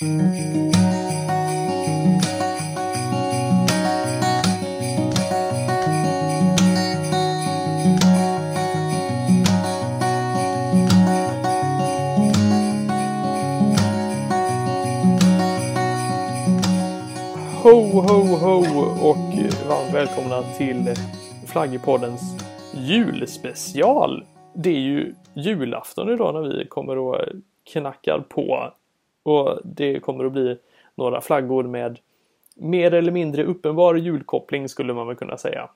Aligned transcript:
Ho, 0.00 0.04
ho, 0.04 0.16
ho 18.36 18.58
och 19.02 19.16
varmt 19.68 19.94
välkomna 19.94 20.42
till 20.56 20.94
Flaggpoddens 21.46 22.22
julspecial. 22.74 24.24
Det 24.54 24.70
är 24.70 24.80
ju 24.80 25.14
julafton 25.34 26.10
idag 26.10 26.34
när 26.34 26.42
vi 26.42 26.66
kommer 26.66 26.98
och 26.98 27.16
knackar 27.72 28.18
på. 28.18 28.72
Och 29.26 29.58
det 29.64 30.00
kommer 30.00 30.24
att 30.24 30.32
bli 30.32 30.58
några 30.94 31.20
flaggor 31.20 31.62
med 31.62 31.98
mer 32.54 32.94
eller 32.94 33.12
mindre 33.12 33.44
uppenbar 33.44 33.94
julkoppling 33.94 34.68
skulle 34.68 34.94
man 34.94 35.06
väl 35.06 35.16
kunna 35.16 35.38
säga. 35.38 35.68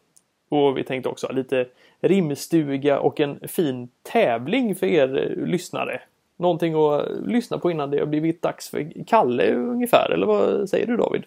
Och 0.48 0.78
vi 0.78 0.84
tänkte 0.84 1.08
också 1.08 1.26
ha 1.26 1.34
lite 1.34 1.66
rimstuga 2.00 3.00
och 3.00 3.20
en 3.20 3.40
fin 3.48 3.88
tävling 4.02 4.74
för 4.74 4.86
er 4.86 5.34
lyssnare. 5.46 6.00
Någonting 6.36 6.74
att 6.74 7.08
lyssna 7.26 7.58
på 7.58 7.70
innan 7.70 7.90
det 7.90 7.98
har 7.98 8.06
blivit 8.06 8.42
dags 8.42 8.68
för 8.68 9.04
Kalle 9.06 9.54
ungefär, 9.54 10.10
eller 10.10 10.26
vad 10.26 10.68
säger 10.70 10.86
du 10.86 10.96
David? 10.96 11.22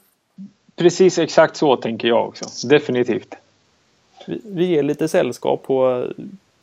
Precis 0.76 1.20
exakt 1.20 1.56
så 1.56 1.76
tänker 1.76 2.08
jag 2.08 2.28
också. 2.28 2.68
Definitivt. 2.68 3.36
Vi, 4.28 4.42
vi 4.46 4.66
ger 4.66 4.84
lite 4.84 5.08
sällskap 5.08 5.64
på, 5.64 6.08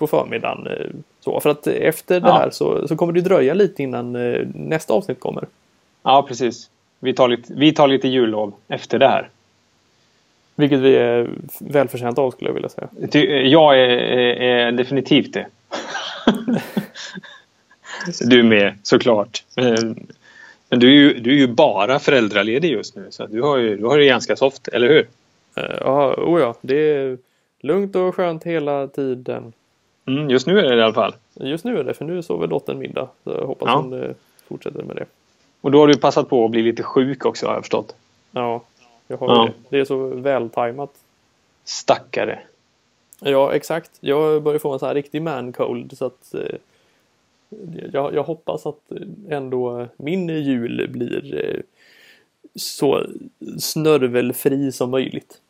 på 0.01 0.07
förmiddagen. 0.07 0.67
eh, 0.67 0.87
Så, 1.21 1.41
för 1.41 1.51
att 1.51 1.67
efter 1.67 2.21
det 2.21 2.29
Ja. 2.29 2.33
här 2.35 2.51
så, 2.51 2.89
så 2.89 2.97
kommer 2.97 3.13
det 3.13 3.21
dröja 3.21 3.55
lite 3.55 3.83
innan 3.83 4.17
eh, 4.17 4.47
nästa 4.55 4.93
avsnitt 4.95 5.21
kommer. 5.21 5.45
Ja, 6.03 6.23
precis. 6.29 6.71
Vi 7.01 7.15
tar 7.15 7.29
lite, 7.29 7.53
vi 7.57 7.73
tar 7.73 7.89
lite 7.89 8.09
jullov 8.09 8.53
efter 8.69 8.99
det 8.99 9.09
här. 9.09 9.29
Vilket 10.55 10.79
vi 10.79 10.97
är 10.97 11.29
välförtjänta 11.61 12.23
av 12.23 12.31
skulle 12.31 12.49
jag 12.51 12.55
vilja 12.55 12.69
säga. 12.69 12.89
Ty- 13.11 13.49
Jag 13.49 13.79
är, 13.81 13.89
är, 13.89 14.37
är 14.67 14.73
definitivt 14.73 15.33
det. 15.33 15.47
du 18.21 18.43
med 18.43 18.75
såklart. 18.83 19.45
Men 20.69 20.79
du 20.81 20.89
är, 20.89 20.93
ju, 20.95 21.15
du 21.21 21.31
är 21.31 21.37
ju 21.39 21.47
bara 21.47 21.99
föräldraledig 21.99 22.71
just 22.73 22.97
nu 22.97 23.07
så 23.11 23.27
du 23.27 23.43
har 23.43 23.57
ju 23.59 23.77
du 23.77 23.85
har 23.87 23.99
det 23.99 24.05
ganska 24.07 24.37
soft, 24.37 24.69
eller 24.69 24.89
hur? 24.89 25.09
Eh, 25.57 25.77
Ja, 25.81 26.15
oh 26.15 26.41
ja, 26.41 26.55
det 26.61 26.75
är 26.91 27.19
lugnt 27.61 27.97
och 27.97 28.15
skönt 28.15 28.45
hela 28.45 28.87
tiden. 28.87 29.53
Mm, 30.07 30.31
just 30.31 30.47
nu 30.47 30.59
är 30.59 30.63
det 30.71 30.77
i 30.77 30.83
alla 30.83 30.95
fall. 30.95 31.15
Just 31.35 31.65
nu 31.65 31.79
är 31.79 31.85
det, 31.85 31.95
för 31.95 32.05
nu 32.05 32.23
sover 32.23 32.47
dottern 32.47 32.79
middag. 32.79 33.09
Så 33.25 33.31
jag 33.31 33.47
hoppas 33.47 33.67
Ja. 33.67 33.77
hon 33.77 34.03
eh, 34.03 34.11
fortsätter 34.49 34.83
med 34.83 34.97
det. 34.97 35.07
Och 35.61 35.71
då 35.71 35.79
har 35.81 35.87
du 35.87 35.97
passat 35.97 36.29
på 36.29 36.45
att 36.45 36.51
bli 36.51 36.63
lite 36.63 36.83
sjuk 36.83 37.25
också 37.27 37.47
har 37.47 37.55
jag 37.55 37.63
förstått. 37.63 37.95
Ja, 38.33 38.63
jag 39.07 39.17
har 39.17 39.29
Ja. 39.29 39.45
det. 39.45 39.53
Det 39.69 39.81
är 39.81 39.85
så 39.85 40.07
vältajmat. 40.07 40.91
Stackare. 41.65 42.39
Ja, 43.21 43.53
exakt. 43.53 43.91
Jag 44.01 44.43
börjar 44.43 44.59
få 44.59 44.73
en 44.73 44.79
sån 44.79 44.87
här 44.89 44.95
riktig 44.95 45.23
man 45.23 45.53
cold 45.53 45.99
så 45.99 46.05
att 46.07 46.35
eh, 46.35 46.57
jag, 47.93 48.15
jag 48.15 48.23
hoppas 48.23 48.67
att 48.67 48.93
ändå 49.29 49.87
min 49.97 50.29
jul 50.29 50.89
blir 50.93 51.45
eh, 51.45 51.61
så 52.55 53.07
snörvelfri 53.59 54.73
som 54.73 54.91
möjligt. 54.91 55.41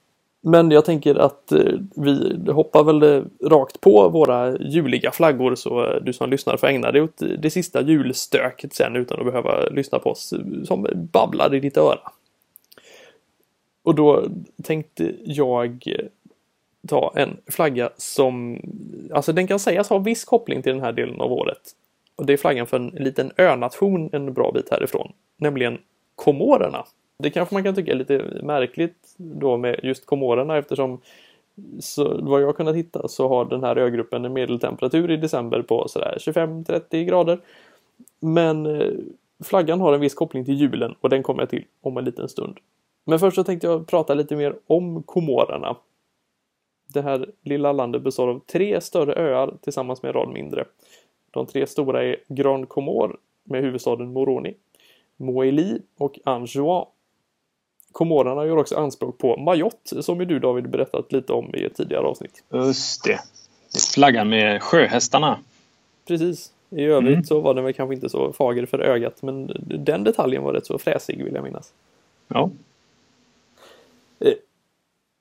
Men 0.42 0.70
jag 0.70 0.84
tänker 0.84 1.14
att 1.14 1.52
eh, 1.52 1.74
vi 1.96 2.38
hoppar 2.52 2.84
väl 2.84 3.02
eh, 3.02 3.48
rakt 3.48 3.80
på 3.80 4.08
våra 4.08 4.58
juliga 4.58 5.10
flaggor 5.10 5.54
så 5.54 5.86
eh, 5.86 6.02
du 6.02 6.12
som 6.12 6.30
lyssnar 6.30 6.56
får 6.56 6.66
ägna 6.66 6.92
dig 6.92 7.02
åt 7.02 7.22
det 7.38 7.50
sista 7.50 7.82
julstöket 7.82 8.74
sen 8.74 8.96
utan 8.96 9.18
att 9.18 9.26
behöva 9.26 9.64
lyssna 9.64 9.98
på 9.98 10.10
oss 10.10 10.34
som 10.64 10.86
babblar 11.12 11.54
i 11.54 11.60
ditt 11.60 11.76
öra. 11.76 12.12
Och 13.82 13.94
då 13.94 14.24
tänkte 14.62 15.14
jag 15.24 15.96
ta 16.88 17.12
en 17.16 17.36
flagga 17.46 17.90
som, 17.96 18.60
alltså 19.14 19.32
den 19.32 19.46
kan 19.46 19.58
sägas 19.58 19.88
ha 19.88 19.98
viss 19.98 20.24
koppling 20.24 20.62
till 20.62 20.72
den 20.72 20.82
här 20.82 20.92
delen 20.92 21.20
av 21.20 21.32
året. 21.32 21.60
Och 22.16 22.26
det 22.26 22.32
är 22.32 22.36
flaggan 22.36 22.66
för 22.66 22.76
en 22.76 22.88
liten 22.88 23.32
önation 23.36 24.10
en 24.12 24.32
bra 24.32 24.52
bit 24.52 24.70
härifrån, 24.70 25.12
nämligen 25.36 25.78
Komorerna. 26.14 26.84
Det 27.18 27.30
kanske 27.30 27.54
man 27.54 27.64
kan 27.64 27.74
tycka 27.74 27.92
är 27.92 27.96
lite 27.96 28.24
märkligt 28.42 28.99
då 29.20 29.56
med 29.56 29.80
just 29.82 30.06
Komorerna 30.06 30.58
eftersom 30.58 31.00
så 31.80 32.20
vad 32.22 32.42
jag 32.42 32.56
kunnat 32.56 32.76
hitta 32.76 33.08
så 33.08 33.28
har 33.28 33.44
den 33.44 33.64
här 33.64 33.76
ögruppen 33.76 34.24
en 34.24 34.32
medeltemperatur 34.32 35.10
i 35.10 35.16
december 35.16 35.62
på 35.62 35.88
sådär 35.88 36.16
25-30 36.20 37.04
grader. 37.04 37.40
Men 38.20 38.66
eh, 38.66 38.92
flaggan 39.44 39.80
har 39.80 39.92
en 39.92 40.00
viss 40.00 40.14
koppling 40.14 40.44
till 40.44 40.54
julen 40.54 40.94
och 41.00 41.08
den 41.08 41.22
kommer 41.22 41.42
jag 41.42 41.50
till 41.50 41.64
om 41.80 41.96
en 41.96 42.04
liten 42.04 42.28
stund. 42.28 42.58
Men 43.04 43.18
först 43.18 43.34
så 43.34 43.44
tänkte 43.44 43.66
jag 43.66 43.86
prata 43.86 44.14
lite 44.14 44.36
mer 44.36 44.56
om 44.66 45.02
Komorerna. 45.02 45.76
Det 46.86 47.02
här 47.02 47.30
lilla 47.42 47.72
landet 47.72 48.02
består 48.02 48.28
av 48.28 48.40
tre 48.46 48.80
större 48.80 49.14
öar 49.14 49.54
tillsammans 49.62 50.02
med 50.02 50.08
en 50.08 50.14
rad 50.14 50.28
mindre. 50.28 50.64
De 51.30 51.46
tre 51.46 51.66
stora 51.66 52.04
är 52.04 52.16
Grand 52.28 52.68
Comore 52.68 53.16
med 53.44 53.62
huvudstaden 53.62 54.12
Moroni, 54.12 54.54
Moeli 55.16 55.82
och 55.98 56.18
Anjouan. 56.24 56.86
Komorerna 57.92 58.46
gör 58.46 58.56
också 58.56 58.76
anspråk 58.76 59.18
på 59.18 59.36
Mayotte 59.36 60.02
som 60.02 60.20
ju 60.20 60.24
du 60.24 60.38
David 60.38 60.70
berättat 60.70 61.12
lite 61.12 61.32
om 61.32 61.54
i 61.54 61.64
ett 61.64 61.74
tidigare 61.76 62.06
avsnitt. 62.06 62.44
Just 62.52 63.04
det. 63.04 63.20
Flaggan 63.94 64.28
med 64.28 64.62
sjöhästarna. 64.62 65.38
Precis. 66.08 66.52
I 66.70 66.84
övrigt 66.84 67.12
Mm. 67.12 67.24
så 67.24 67.40
var 67.40 67.54
den 67.54 67.64
väl 67.64 67.72
kanske 67.72 67.94
inte 67.94 68.08
så 68.08 68.32
fager 68.32 68.66
för 68.66 68.78
ögat 68.78 69.22
men 69.22 69.50
den 69.84 70.04
detaljen 70.04 70.42
var 70.42 70.52
rätt 70.52 70.66
så 70.66 70.78
fräsig 70.78 71.24
vill 71.24 71.34
jag 71.34 71.44
minnas. 71.44 71.72
Ja. 72.28 72.50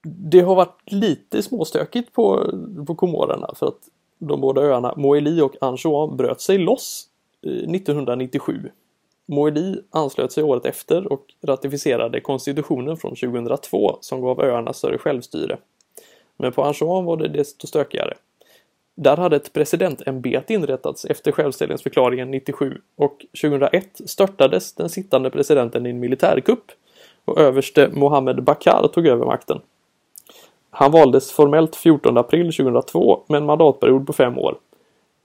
Det 0.03 0.40
har 0.40 0.56
varit 0.56 0.91
lite 0.91 1.44
småstökigt 1.44 2.13
på, 2.13 2.51
på 2.88 2.96
Komorerna 2.96 3.50
för 3.56 3.68
att 3.68 3.90
de 4.18 4.41
båda 4.41 4.62
öarna 4.62 4.94
Moeli 4.97 5.41
och 5.41 5.56
Anjouan 5.62 6.18
bröt 6.18 6.41
sig 6.41 6.57
loss 6.57 7.07
eh, 7.41 7.51
1997. 7.51 8.72
Moedi 9.30 9.82
anslöt 9.90 10.32
sig 10.32 10.44
året 10.44 10.66
efter 10.66 11.14
och 11.14 11.26
ratificerade 11.42 12.22
konstitutionen 12.22 12.98
från 12.98 13.16
2002 13.16 13.98
som 14.02 14.22
gav 14.22 14.42
öarna 14.42 14.74
större 14.74 14.98
självstyre. 14.98 15.58
Men 16.38 16.52
på 16.52 16.64
Anjouan 16.64 17.06
var 17.06 17.18
det 17.18 17.28
desto 17.28 17.68
stökigare. 17.68 18.14
Där 18.96 19.18
hade 19.18 19.36
ett 19.36 19.54
presidentämbete 19.54 20.54
inrättats 20.54 21.06
efter 21.06 21.32
självställningsförklaringen 21.32 22.32
97 22.32 22.78
och 22.96 23.26
2001 23.42 24.02
störtades 24.06 24.74
den 24.74 24.90
sittande 24.90 25.30
presidenten 25.30 25.86
i 25.86 25.90
en 25.90 26.00
militärkupp 26.00 26.72
och 27.26 27.40
överste 27.40 27.90
Mohamed 27.94 28.44
Bakar 28.44 28.88
tog 28.94 29.08
över 29.08 29.26
makten. 29.26 29.62
Han 30.70 30.92
valdes 30.92 31.32
formellt 31.32 31.76
14 31.76 32.18
april 32.18 32.54
2002 32.54 33.24
med 33.28 33.38
en 33.38 33.46
mandatperiod 33.46 34.08
på 34.08 34.14
fem 34.14 34.38
år. 34.38 34.58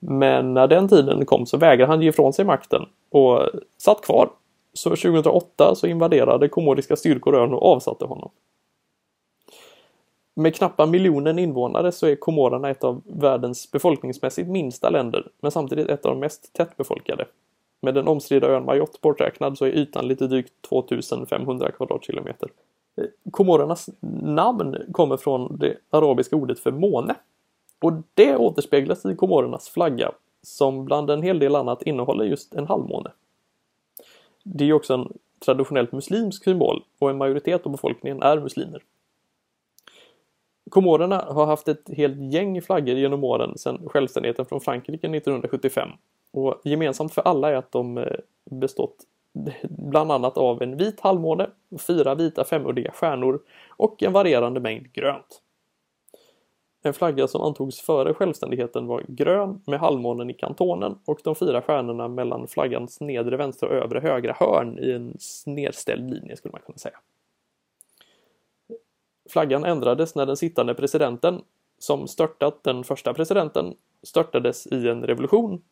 Men 0.07 0.55
när 0.55 0.67
den 0.67 0.89
tiden 0.89 1.27
kom 1.27 1.47
så 1.47 1.57
vägrade 1.57 1.93
han 1.93 2.03
ge 2.03 2.09
ifrån 2.09 2.33
sig 2.33 2.45
makten 2.45 2.83
och 3.11 3.41
satt 3.79 4.01
kvar. 4.01 4.31
Så 4.73 4.91
2008 4.91 5.75
så 5.75 5.87
invaderade 5.87 6.49
komoriska 6.49 6.97
styrkor 6.97 7.35
ön 7.37 7.55
och 7.55 7.63
avsatte 7.63 8.05
honom. 8.05 8.31
Med 10.37 10.55
knappa 10.55 10.87
miljonen 10.87 11.39
invånare 11.39 11.93
så 11.93 12.07
är 12.07 12.17
Komorerna 12.17 12.71
ett 12.71 12.85
av 12.85 13.03
världens 13.05 13.71
befolkningsmässigt 13.71 14.49
minsta 14.49 14.91
länder, 14.91 15.29
men 15.41 15.51
samtidigt 15.51 15.89
ett 15.89 16.07
av 16.07 16.13
de 16.13 16.21
mest 16.21 16.53
tättbefolkade. 16.53 17.25
Med 17.83 17.95
den 17.95 18.09
omstridda 18.09 18.47
ön 18.47 18.65
Mayotte 18.65 18.99
borträknad 19.03 19.59
så 19.59 19.65
är 19.65 19.71
ytan 19.71 20.09
lite 20.09 20.27
drygt 20.27 20.53
2500 20.69 21.71
kvadratkilometer. 21.71 22.49
Eh, 22.97 23.05
komorernas 23.31 23.91
namn 24.23 24.77
kommer 24.93 25.17
från 25.17 25.57
det 25.59 25.77
arabiska 25.91 26.37
ordet 26.37 26.59
för 26.59 26.73
måne. 26.73 27.15
Och 27.85 27.93
det 28.15 28.37
återspeglas 28.37 29.07
i 29.07 29.15
Komorernas 29.17 29.69
flagga, 29.69 30.13
som 30.43 30.85
bland 30.85 31.11
en 31.11 31.23
hel 31.23 31.39
del 31.39 31.57
annat 31.57 31.83
innehåller 31.83 32.25
just 32.25 32.55
en 32.55 32.67
halvmåne. 32.67 33.11
Det 34.45 34.65
är 34.65 34.73
också 34.73 34.95
en 34.95 35.13
traditionellt 35.45 35.93
muslimsk 35.93 36.45
symbol 36.45 36.85
och 36.99 37.11
en 37.11 37.19
majoritet 37.19 37.67
av 37.67 37.73
befolkningen 37.73 38.23
är 38.23 38.41
muslimer. 38.41 38.83
Komorerna 40.71 41.17
har 41.17 41.47
haft 41.47 41.69
ett 41.69 41.91
helt 41.97 42.33
gäng 42.33 42.63
flaggor 42.63 42.97
genom 42.97 43.25
åren 43.25 43.59
sedan 43.59 43.89
självständigheten 43.89 44.47
från 44.47 44.61
Frankrike 44.61 45.07
1975. 45.07 45.89
Och 46.31 46.61
gemensamt 46.65 47.15
för 47.15 47.23
alla 47.23 47.51
är 47.51 47.55
att 47.55 47.73
de 47.73 47.99
eh, 47.99 48.17
bestått 48.51 48.97
bland 49.63 50.13
annat 50.13 50.37
av 50.37 50.63
en 50.63 50.77
vit 50.77 51.01
halvmåne, 51.01 51.51
fyra 51.87 52.15
vita 52.15 52.45
femuddiga 52.45 52.93
stjärnor 52.93 53.41
och 53.69 54.03
en 54.03 54.13
varierande 54.13 54.61
mängd 54.61 54.93
grönt. 54.93 55.41
En 56.87 56.95
flagga 56.95 57.29
som 57.29 57.41
antogs 57.41 57.81
före 57.81 58.15
självständigheten 58.15 58.87
var 58.87 59.05
grön 59.09 59.63
med 59.67 59.81
halvmånen 59.81 60.31
i 60.31 60.35
kantonen 60.35 60.99
och 61.05 61.21
de 61.25 61.35
fyra 61.35 61.63
stjärnorna 61.63 62.09
mellan 62.09 62.47
flaggans 62.47 63.01
nedre 63.01 63.37
vänstra 63.37 63.69
och 63.69 63.75
övre 63.75 64.01
högra 64.01 64.33
hörn 64.33 64.79
i 64.79 64.93
en 64.93 65.17
nedställd 65.47 66.11
linje 66.11 66.37
skulle 66.37 66.53
man 66.53 66.61
kunna 66.61 66.79
säga. 66.79 66.99
Flaggan 69.31 69.65
ändrades 69.65 70.15
när 70.15 70.27
den 70.27 70.37
sittande 70.37 70.75
presidenten, 70.75 71.43
som 71.79 72.09
störtat 72.09 72.65
den 72.65 72.85
första 72.85 73.15
presidenten, 73.15 73.75
störtades 74.03 74.67
i 74.67 74.89
en 74.89 75.07
revolution 75.07 75.63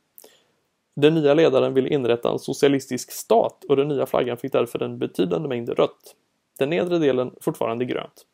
Den 0.94 1.14
nya 1.14 1.35
ledaren 1.35 1.75
ville 1.75 1.88
inrätta 1.88 2.31
en 2.31 2.38
socialistisk 2.38 3.12
stat 3.12 3.64
och 3.69 3.76
den 3.76 3.88
nya 3.88 4.06
flaggan 4.06 4.37
fick 4.37 4.53
därför 4.53 4.82
en 4.82 4.99
betydande 4.99 5.49
mängd 5.49 5.69
rött. 5.69 6.17
Den 6.59 6.70
nedre 6.70 6.99
delen 6.99 7.35
fortfarande 7.41 7.85
grönt. 7.85 8.26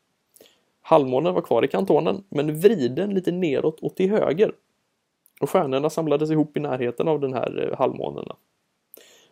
Halvmånen 0.89 1.35
var 1.35 1.43
kvar 1.43 1.65
i 1.65 1.69
kantonen 1.69 2.25
men 2.29 2.61
vriden 2.61 3.15
lite 3.15 3.33
neråt 3.33 3.81
och 3.81 3.97
till 3.97 4.11
höger. 4.11 4.53
Och 5.41 5.51
stjärnorna 5.51 5.91
samlades 5.91 6.31
ihop 6.31 6.57
i 6.57 6.61
närheten 6.61 7.09
av 7.09 7.21
den 7.21 7.35
här 7.35 7.69
eh, 7.69 7.79
halvmånen. 7.79 8.25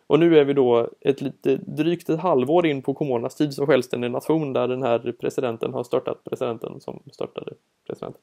Och 0.07 0.19
nu 0.19 0.39
är 0.39 0.45
vi 0.45 0.53
då 0.53 0.89
ett 1.01 1.21
lite 1.21 1.55
drygt 1.55 2.09
ett 2.09 2.19
halvår 2.19 2.65
in 2.65 2.81
på 2.81 2.93
Comornas 2.93 3.35
tid 3.35 3.53
som 3.53 3.67
självständig 3.67 4.11
nation 4.11 4.53
där 4.53 4.67
den 4.67 4.83
här 4.83 5.15
presidenten 5.19 5.73
har 5.73 5.83
störtat 5.83 6.23
presidenten 6.23 6.79
som 6.79 7.03
störtade 7.11 7.53
presidenten. 7.87 8.21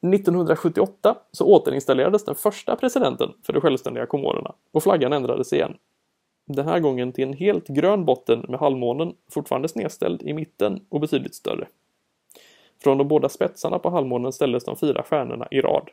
1978 0.00 1.16
så 1.32 1.44
återinstallerades 1.44 2.24
den 2.24 2.34
första 2.34 2.76
presidenten 2.76 3.32
för 3.42 3.52
de 3.52 3.60
självständiga 3.60 4.06
Komorerna 4.06 4.54
och 4.72 4.82
flaggan 4.82 5.12
ändrades 5.12 5.52
igen. 5.52 5.76
Den 6.46 6.68
här 6.68 6.80
gången 6.80 7.12
till 7.12 7.24
en 7.24 7.32
helt 7.32 7.68
grön 7.68 8.04
botten 8.04 8.44
med 8.48 8.60
halvmånen 8.60 9.14
fortfarande 9.30 9.68
snedställd 9.68 10.22
i 10.22 10.32
mitten 10.32 10.80
och 10.88 11.00
betydligt 11.00 11.34
större. 11.34 11.68
Från 12.82 12.98
de 12.98 13.08
båda 13.08 13.28
spetsarna 13.28 13.78
på 13.78 13.90
halvmånen 13.90 14.32
ställdes 14.32 14.64
de 14.64 14.76
fyra 14.76 15.02
stjärnorna 15.02 15.48
i 15.50 15.60
rad. 15.60 15.90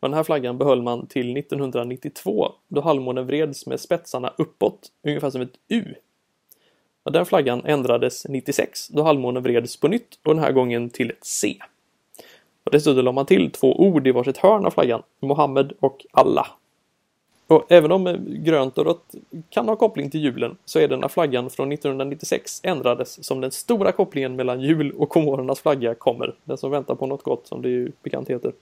Den 0.00 0.14
här 0.14 0.22
flaggan 0.22 0.58
behöll 0.58 0.82
man 0.82 1.06
till 1.06 1.36
1992 1.36 2.52
då 2.68 2.80
halvmånen 2.80 3.26
vreds 3.26 3.66
med 3.66 3.80
spetsarna 3.80 4.32
uppåt, 4.38 4.92
ungefär 5.02 5.30
som 5.30 5.40
ett 5.40 5.58
U. 5.68 5.94
Den 7.04 7.26
flaggan 7.26 7.62
ändrades 7.64 8.26
96 8.28 8.88
då 8.88 9.02
halvmånen 9.02 9.42
vreds 9.42 9.80
på 9.80 9.88
nytt 9.88 10.18
och 10.24 10.34
den 10.34 10.44
här 10.44 10.52
gången 10.52 10.90
till 10.90 11.10
ett 11.10 11.24
C. 11.24 11.58
Och 12.64 12.70
dessutom 12.72 13.04
la 13.04 13.12
man 13.12 13.26
till 13.26 13.50
två 13.50 13.80
ord 13.80 14.06
i 14.06 14.12
varsitt 14.12 14.38
hörn 14.38 14.66
av 14.66 14.70
flaggan, 14.70 15.02
Mohammed 15.20 15.72
och 15.80 16.06
Allah. 16.10 16.46
Och 17.48 17.72
även 17.72 17.92
om 17.92 18.26
grönt 18.28 18.78
och 18.78 18.86
rött 18.86 19.14
kan 19.48 19.68
ha 19.68 19.76
koppling 19.76 20.10
till 20.10 20.20
julen 20.20 20.56
så 20.64 20.78
är 20.78 20.88
denna 20.88 21.08
flaggan 21.08 21.50
från 21.50 21.72
1996 21.72 22.60
ändrades 22.62 23.24
som 23.24 23.40
den 23.40 23.50
stora 23.50 23.92
kopplingen 23.92 24.36
mellan 24.36 24.60
jul 24.60 24.92
och 24.92 25.08
Komorernas 25.08 25.60
flagga 25.60 25.94
kommer. 25.94 26.34
Den 26.44 26.58
som 26.58 26.70
väntar 26.70 26.94
på 26.94 27.06
något 27.06 27.22
gott 27.22 27.46
som 27.46 27.62
det 27.62 27.68
ju 27.68 27.92
bekant 28.02 28.30
heter. 28.30 28.52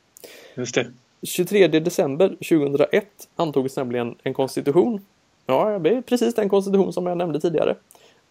Just 0.54 0.74
det. 0.74 0.86
23 1.22 1.68
december 1.68 2.28
2001 2.28 3.06
antogs 3.36 3.76
nämligen 3.76 4.14
en 4.22 4.34
konstitution. 4.34 5.00
Ja, 5.46 5.78
det 5.78 5.90
är 5.90 6.02
precis 6.02 6.34
den 6.34 6.48
konstitution 6.48 6.92
som 6.92 7.06
jag 7.06 7.18
nämnde 7.18 7.40
tidigare. 7.40 7.74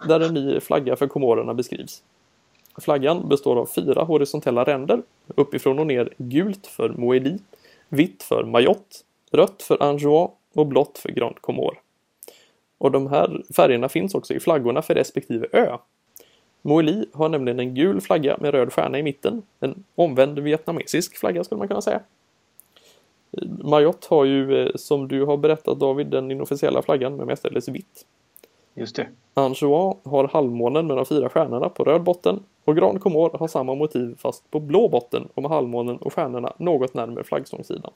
Där 0.08 0.20
en 0.20 0.34
ny 0.34 0.60
flagga 0.60 0.96
för 0.96 1.08
Komorerna 1.08 1.54
beskrivs. 1.54 2.04
Flaggan 2.82 3.30
består 3.30 3.56
av 3.56 3.66
fyra 3.66 4.04
horisontella 4.04 4.64
ränder, 4.64 5.02
uppifrån 5.28 5.80
och 5.80 5.88
ner 5.88 6.14
gult 6.18 6.68
för 6.68 6.90
Moeli, 6.90 7.38
vitt 7.90 8.24
för 8.24 8.44
Mayotte, 8.44 8.98
rött 9.32 9.62
för 9.62 9.84
Anjouan 9.84 10.30
och 10.56 10.68
blått 10.68 10.98
för 10.98 11.10
Grand 11.10 11.42
Comore. 11.42 11.78
Och 12.78 12.92
de 12.92 13.08
här 13.08 13.44
färgerna 13.56 13.90
finns 13.90 14.16
också 14.16 14.34
i 14.34 14.40
flaggorna 14.40 14.82
för 14.82 14.96
respektive 14.96 15.48
ö. 15.52 15.78
Moeli 16.62 17.06
har 17.14 17.30
nämligen 17.30 17.60
en 17.60 17.76
gul 17.76 18.02
flagga 18.02 18.38
med 18.40 18.52
röd 18.52 18.74
stjärna 18.74 19.00
i 19.00 19.04
mitten, 19.04 19.42
en 19.60 19.84
omvänd 19.96 20.40
vietnamesisk 20.40 21.18
flagga 21.18 21.44
skulle 21.44 21.60
man 21.60 21.68
kunna 21.68 21.82
säga. 21.82 22.02
Mayotte 23.64 24.08
har 24.10 24.26
ju, 24.26 24.62
eh, 24.62 24.72
som 24.76 25.08
du 25.08 25.26
har 25.26 25.38
berättat 25.38 25.80
David, 25.80 26.08
den 26.08 26.32
inofficiella 26.32 26.82
flaggan 26.82 27.16
med 27.16 27.28
mestadels 27.28 27.68
vitt. 27.68 28.06
Just 28.74 28.96
det. 28.96 29.08
Anjouan 29.34 29.98
har 30.04 30.28
halvmånen 30.28 30.88
med 30.88 30.98
de 30.98 31.06
fyra 31.06 31.30
stjärnorna 31.30 31.70
på 31.70 31.84
röd 31.84 32.04
botten 32.04 32.44
och 32.66 32.76
Grand 32.76 33.02
Comore 33.02 33.38
har 33.38 33.48
samma 33.48 33.76
motiv 33.76 34.16
fast 34.18 34.52
på 34.52 34.60
blå 34.60 34.90
botten 34.90 35.28
och 35.34 35.42
med 35.42 35.52
halvmånen 35.52 35.98
och 35.98 36.14
stjärnorna 36.14 36.54
något 36.58 36.94
närmare 36.94 37.24
flaggstångssidan. 37.24 37.92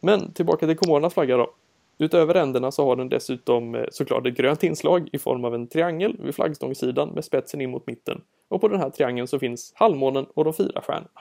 Men 0.00 0.32
tillbaka 0.32 0.66
till 0.66 0.76
Comorernas 0.76 1.14
flagga 1.14 1.36
då. 1.36 1.50
Utöver 1.98 2.34
ränderna 2.34 2.70
så 2.70 2.84
har 2.84 2.96
den 2.96 3.08
dessutom 3.08 3.74
eh, 3.74 3.84
såklart 3.90 4.26
ett 4.26 4.36
grönt 4.36 4.62
inslag 4.62 5.08
i 5.12 5.18
form 5.18 5.44
av 5.44 5.54
en 5.54 5.66
triangel 5.66 6.16
vid 6.18 6.34
flaggstångssidan 6.34 7.08
med 7.08 7.24
spetsen 7.24 7.60
in 7.60 7.70
mot 7.70 7.86
mitten. 7.86 8.20
Och 8.48 8.60
på 8.60 8.68
den 8.68 8.80
här 8.80 8.90
triangeln 8.90 9.28
så 9.28 9.38
finns 9.38 9.72
halvmånen 9.74 10.26
och 10.34 10.44
de 10.44 10.54
fyra 10.54 10.82
stjärnorna. 10.82 11.20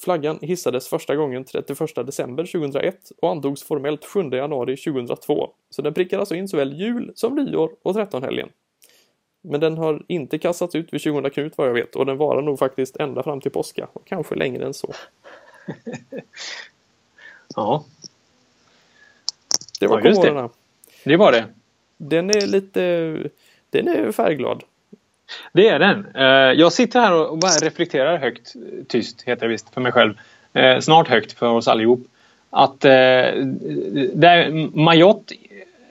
Flaggan 0.00 0.38
hissades 0.42 0.88
första 0.88 1.16
gången 1.16 1.44
31 1.44 1.78
december 1.94 2.44
2001 2.44 3.12
och 3.22 3.30
antogs 3.30 3.62
formellt 3.62 4.04
7 4.04 4.22
januari 4.22 4.76
2002. 4.76 5.50
Så 5.70 5.82
den 5.82 5.94
prickar 5.94 6.18
alltså 6.18 6.34
in 6.34 6.48
såväl 6.48 6.80
jul 6.80 7.12
som 7.14 7.34
nyår 7.34 7.70
och 7.82 7.94
trettonhelgen. 7.94 8.48
Men 9.42 9.60
den 9.60 9.78
har 9.78 10.04
inte 10.08 10.38
kastats 10.38 10.74
ut 10.74 10.92
vid 10.92 11.00
20 11.00 11.30
Knut 11.30 11.58
vad 11.58 11.68
jag 11.68 11.74
vet 11.74 11.96
och 11.96 12.06
den 12.06 12.16
varar 12.16 12.42
nog 12.42 12.58
faktiskt 12.58 12.96
ända 12.96 13.22
fram 13.22 13.40
till 13.40 13.50
påska 13.50 13.88
och 13.92 14.06
kanske 14.06 14.34
längre 14.34 14.66
än 14.66 14.74
så. 14.74 14.92
ja. 17.56 17.84
Det 19.80 19.86
var 19.86 20.00
ja, 20.04 20.22
det. 20.32 20.48
det 21.04 21.16
var 21.16 21.32
det. 21.32 21.44
Den 21.96 22.30
är 22.30 22.46
lite... 22.46 23.16
Den 23.70 23.88
är 23.88 24.12
färgglad. 24.12 24.62
Det 25.52 25.68
är 25.68 25.78
den. 25.78 26.06
Eh, 26.14 26.60
jag 26.60 26.72
sitter 26.72 27.00
här 27.00 27.30
och 27.30 27.38
bara 27.38 27.50
reflekterar 27.50 28.18
högt, 28.18 28.54
tyst 28.88 29.22
heter 29.22 29.46
det 29.46 29.52
visst, 29.52 29.74
för 29.74 29.80
mig 29.80 29.92
själv. 29.92 30.14
Eh, 30.52 30.80
snart 30.80 31.08
högt 31.08 31.32
för 31.32 31.48
oss 31.48 31.68
allihop. 31.68 32.06
Att 32.50 32.84
eh, 32.84 32.90
där 34.12 34.68
Mayotte 34.76 35.34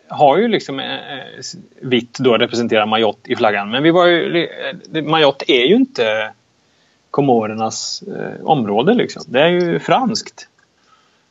har 0.07 0.37
ju 0.37 0.47
liksom 0.47 0.99
vitt 1.79 2.19
då 2.19 2.37
representerar 2.37 2.85
Mayotte 2.85 3.31
i 3.31 3.35
flaggan. 3.35 3.71
Men 3.71 3.83
vi 3.83 3.91
var 3.91 4.07
ju, 4.07 4.47
Mayotte 5.03 5.51
är 5.51 5.65
ju 5.65 5.75
inte 5.75 6.31
Komorernas 7.15 8.03
område 8.43 8.93
liksom. 8.93 9.23
Det 9.27 9.39
är 9.39 9.47
ju 9.47 9.79
franskt. 9.79 10.47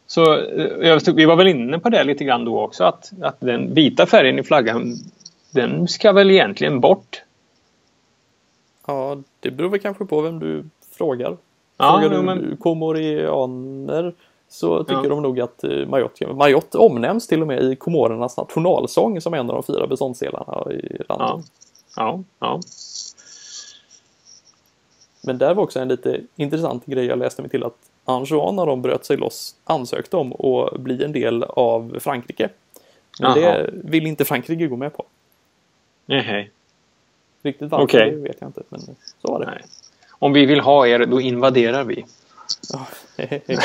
Så 0.07 0.25
vi 1.17 1.25
var 1.25 1.37
väl 1.37 1.47
inne 1.47 1.79
på 1.79 1.89
det 1.89 2.05
lite 2.05 2.25
grann 2.25 2.45
då 2.45 2.61
också 2.61 2.85
att, 2.85 3.13
att 3.23 3.41
den 3.41 3.75
vita 3.75 4.07
färgen 4.07 4.39
i 4.39 4.43
flaggan 4.43 4.97
den 5.51 5.89
ska 5.89 6.13
väl 6.13 6.31
egentligen 6.31 6.81
bort 6.81 7.23
Ja, 8.87 9.17
det 9.41 9.51
beror 9.51 9.69
väl 9.69 9.81
kanske 9.81 10.05
på 10.05 10.21
vem 10.21 10.39
du 10.39 10.65
frågar. 10.91 11.37
Ja, 11.77 11.93
frågar 11.93 12.17
du 12.17 12.23
men... 12.23 12.57
komorianer 12.57 14.15
så 14.49 14.85
tycker 14.85 15.03
ja. 15.03 15.09
de 15.09 15.23
nog 15.23 15.41
att 15.41 15.65
eh, 15.65 15.87
Mayotte, 15.87 16.27
Mayotte 16.27 16.79
omnämns 16.79 17.27
till 17.27 17.41
och 17.41 17.47
med 17.47 17.63
i 17.63 17.77
Komorernas 17.77 18.37
nationalsång 18.37 19.21
som 19.21 19.35
en 19.35 19.51
av 19.51 19.55
de 19.55 19.63
fyra 19.63 19.87
beståndsdelarna 19.87 20.73
i 20.73 21.03
landet. 21.09 21.09
Ja. 21.09 21.43
ja, 21.97 22.23
ja. 22.39 22.61
Men 25.25 25.39
där 25.39 25.55
var 25.55 25.63
också 25.63 25.81
en 25.81 25.89
lite 25.89 26.21
intressant 26.37 26.87
grej 26.87 27.05
jag 27.05 27.19
läste 27.19 27.43
mig 27.43 27.51
till 27.51 27.65
att 27.65 27.77
Anjouan 28.05 28.57
när 28.57 28.67
de 28.67 28.83
bröt 28.83 29.05
sig 29.05 29.17
loss 29.17 29.55
ansökte 29.65 30.17
om 30.17 30.33
att 30.33 30.81
bli 30.81 31.05
en 31.05 31.13
del 31.13 31.43
av 31.43 31.97
Frankrike. 32.01 32.49
Men 33.21 33.31
Aha. 33.31 33.41
det 33.41 33.71
vill 33.73 34.07
inte 34.07 34.25
Frankrike 34.25 34.67
gå 34.67 34.77
med 34.77 34.97
på. 34.97 35.05
Nej. 36.07 36.51
Riktigt 37.43 37.71
varför 37.71 37.85
okay. 37.85 38.11
det 38.11 38.17
vet 38.17 38.37
jag 38.41 38.49
inte, 38.49 38.63
men 38.69 38.81
så 38.81 39.33
var 39.33 39.41
det. 39.41 39.47
Nej. 39.47 39.63
Om 40.11 40.33
vi 40.33 40.47
vill 40.47 40.61
ha 40.61 40.87
er, 40.87 41.07
då 41.07 41.21
invaderar 41.21 41.85
vi. 41.85 42.05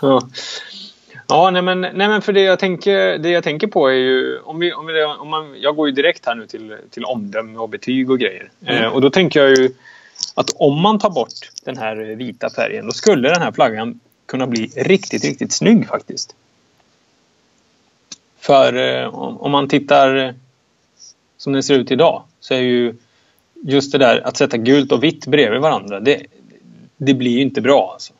ja. 0.00 0.20
Ja, 1.28 1.50
nej 1.50 1.62
men, 1.62 1.80
nej 1.80 2.08
men 2.08 2.22
för 2.22 2.32
det 2.32 2.40
jag, 2.40 2.58
tänker, 2.58 3.18
det 3.18 3.30
jag 3.30 3.44
tänker 3.44 3.66
på 3.66 3.88
är 3.88 3.94
ju... 3.94 4.38
Om 4.38 4.58
vi, 4.58 4.72
om 4.72 4.86
vi, 4.86 5.04
om 5.04 5.28
man, 5.28 5.54
jag 5.60 5.76
går 5.76 5.88
ju 5.88 5.94
direkt 5.94 6.26
här 6.26 6.34
nu 6.34 6.46
till, 6.46 6.76
till 6.90 7.04
omdöme 7.04 7.58
och 7.58 7.68
betyg 7.68 8.10
och 8.10 8.18
grejer. 8.18 8.50
Mm. 8.66 8.84
Eh, 8.84 8.94
och 8.94 9.00
då 9.00 9.10
tänker 9.10 9.40
jag 9.40 9.50
ju 9.50 9.70
att 10.36 10.50
om 10.56 10.82
man 10.82 10.98
tar 10.98 11.10
bort 11.10 11.32
den 11.64 11.76
här 11.76 11.96
vita 11.96 12.50
färgen 12.50 12.86
då 12.86 12.92
skulle 12.92 13.28
den 13.28 13.42
här 13.42 13.52
flaggan 13.52 14.00
kunna 14.26 14.46
bli 14.46 14.66
riktigt, 14.76 15.24
riktigt 15.24 15.52
snygg 15.52 15.88
faktiskt. 15.88 16.36
För 18.38 18.74
eh, 18.74 19.14
om, 19.14 19.40
om 19.40 19.50
man 19.50 19.68
tittar 19.68 20.34
som 21.36 21.52
den 21.52 21.62
ser 21.62 21.74
ut 21.74 21.90
idag 21.90 22.22
så 22.40 22.54
är 22.54 22.58
ju 22.58 22.94
just 23.62 23.92
det 23.92 23.98
där 23.98 24.26
att 24.26 24.36
sätta 24.36 24.56
gult 24.56 24.92
och 24.92 25.04
vitt 25.04 25.26
bredvid 25.26 25.60
varandra 25.60 26.00
det, 26.00 26.26
det 26.96 27.14
blir 27.14 27.30
ju 27.30 27.42
inte 27.42 27.60
bra 27.60 27.90
alltså. 27.92 28.12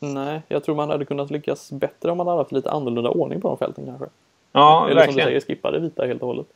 Nej, 0.00 0.42
jag 0.48 0.64
tror 0.64 0.74
man 0.74 0.90
hade 0.90 1.04
kunnat 1.04 1.30
lyckas 1.30 1.72
bättre 1.72 2.10
om 2.10 2.18
man 2.18 2.26
hade 2.26 2.40
haft 2.40 2.52
lite 2.52 2.70
annorlunda 2.70 3.10
ordning 3.10 3.40
på 3.40 3.48
de 3.48 3.58
fälten 3.58 3.86
kanske. 3.86 4.06
Ja, 4.52 4.86
Eller 4.86 4.94
verkligen. 4.94 5.12
som 5.12 5.16
du 5.16 5.40
säger, 5.40 5.40
skippa 5.40 5.70
det 5.70 5.78
vita 5.78 6.06
helt 6.06 6.22
och 6.22 6.28
hållet. 6.28 6.46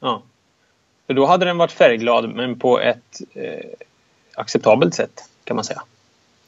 Ja. 0.00 0.22
För 1.06 1.14
då 1.14 1.26
hade 1.26 1.44
den 1.44 1.58
varit 1.58 1.72
färgglad 1.72 2.34
men 2.34 2.58
på 2.58 2.80
ett 2.80 3.20
eh, 3.34 3.70
acceptabelt 4.36 4.94
sätt 4.94 5.24
kan 5.44 5.56
man 5.56 5.64
säga. 5.64 5.82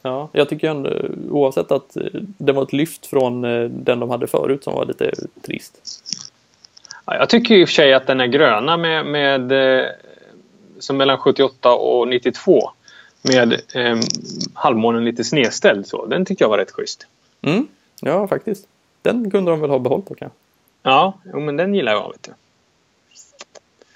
Ja, 0.03 0.29
jag 0.33 0.49
tycker 0.49 0.69
ändå 0.69 0.91
oavsett 1.31 1.73
att 1.73 1.97
eh, 1.97 2.03
det 2.21 2.53
var 2.53 2.63
ett 2.63 2.73
lyft 2.73 3.07
från 3.07 3.45
eh, 3.45 3.65
den 3.71 4.01
de 4.01 4.11
hade 4.11 4.27
förut 4.27 4.65
som 4.65 4.75
var 4.75 4.85
lite 4.85 5.13
trist. 5.43 5.79
Ja, 7.07 7.17
jag 7.17 7.29
tycker 7.29 7.55
i 7.55 7.65
och 7.65 7.69
för 7.69 7.75
sig 7.75 7.95
att 7.95 8.07
den 8.07 8.21
är 8.21 8.27
gröna 8.27 8.77
med, 8.77 9.07
med 9.07 9.53
eh, 9.53 9.87
som 10.79 10.97
mellan 10.97 11.19
78 11.19 11.75
och 11.75 12.09
92 12.09 12.71
med 13.23 13.61
eh, 13.75 13.99
halvmånen 14.55 15.05
lite 15.05 15.25
snedställd 15.25 15.87
så. 15.87 16.07
Den 16.07 16.25
tycker 16.25 16.45
jag 16.45 16.51
var 16.51 16.59
rätt 16.59 16.71
schysst. 16.71 17.07
Mm, 17.43 17.67
ja, 18.01 18.29
faktiskt. 18.29 18.69
Den 19.03 19.31
kunde 19.31 19.51
de 19.51 19.61
väl 19.61 19.71
ha 19.71 19.79
behållit 19.79 20.09
då 20.09 20.15
kanske? 20.15 20.39
Ja, 20.83 21.19
jo, 21.33 21.41
men 21.41 21.57
den 21.57 21.75
gillar 21.75 21.93
jag. 21.93 22.09
Vet 22.13 22.23
du. 22.23 22.33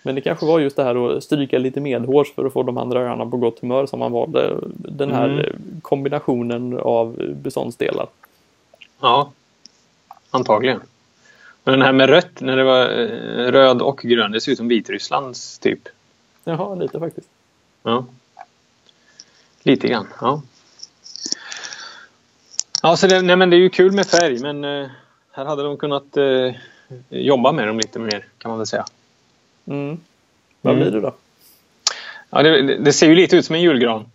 Men 0.02 0.14
det 0.14 0.20
kanske 0.20 0.46
var 0.46 0.58
just 0.60 0.76
det 0.76 0.84
här 0.84 1.16
att 1.16 1.24
stryka 1.24 1.58
lite 1.58 1.80
medhårs 1.80 2.34
för 2.34 2.44
att 2.46 2.52
få 2.52 2.62
de 2.62 2.78
andra 2.78 3.00
öarna 3.00 3.26
på 3.26 3.36
gott 3.36 3.60
humör 3.60 3.86
som 3.86 3.98
man 3.98 4.12
valde. 4.12 4.56
Den 4.74 5.12
här 5.12 5.28
Mm. 5.28 5.80
kombinationen 5.82 6.78
av 6.78 7.16
beståndsdelar. 7.34 8.06
Ja, 9.00 9.30
antagligen. 10.30 10.80
Men 11.64 11.72
den 11.72 11.82
här 11.82 11.92
med 11.92 12.08
rött, 12.08 12.40
när 12.40 12.56
det 12.56 12.64
var 12.64 12.82
eh, 12.82 13.52
röd 13.52 13.82
och 13.82 14.00
grön, 14.02 14.32
det 14.32 14.40
ser 14.40 14.52
ut 14.52 14.58
som 14.58 14.68
Vitrysslands 14.68 15.58
typ. 15.58 15.88
Jaha, 16.44 16.74
lite 16.74 16.98
faktiskt. 16.98 17.28
Ja. 17.82 18.04
Lite 19.62 19.88
grann, 19.88 20.06
ja. 20.20 20.42
Ja, 22.82 22.96
så 22.96 23.06
det, 23.06 23.22
nej, 23.22 23.36
men 23.36 23.50
det 23.50 23.56
är 23.56 23.58
ju 23.58 23.70
kul 23.70 23.92
med 23.92 24.06
färg, 24.06 24.38
men 24.38 24.64
eh, 24.64 24.86
här 25.32 25.44
hade 25.44 25.62
de 25.62 25.76
kunnat 25.76 26.16
eh, 26.16 26.54
jobba 27.08 27.52
med 27.52 27.66
dem 27.66 27.78
lite 27.78 27.98
mer, 27.98 28.24
kan 28.38 28.48
man 28.50 28.58
väl 28.58 28.66
säga. 28.66 28.84
Mm. 29.70 29.98
Vad 30.62 30.74
Mm. 30.74 30.82
blir 30.90 31.00
det 31.00 31.06
då? 31.06 31.14
Ja, 32.30 32.42
det, 32.42 32.76
det- 32.78 32.92
ser 32.92 33.06
ju 33.08 33.14
lite 33.14 33.36
ut 33.36 33.44
som 33.44 33.54
en 33.54 33.62
julgran. 33.62 34.06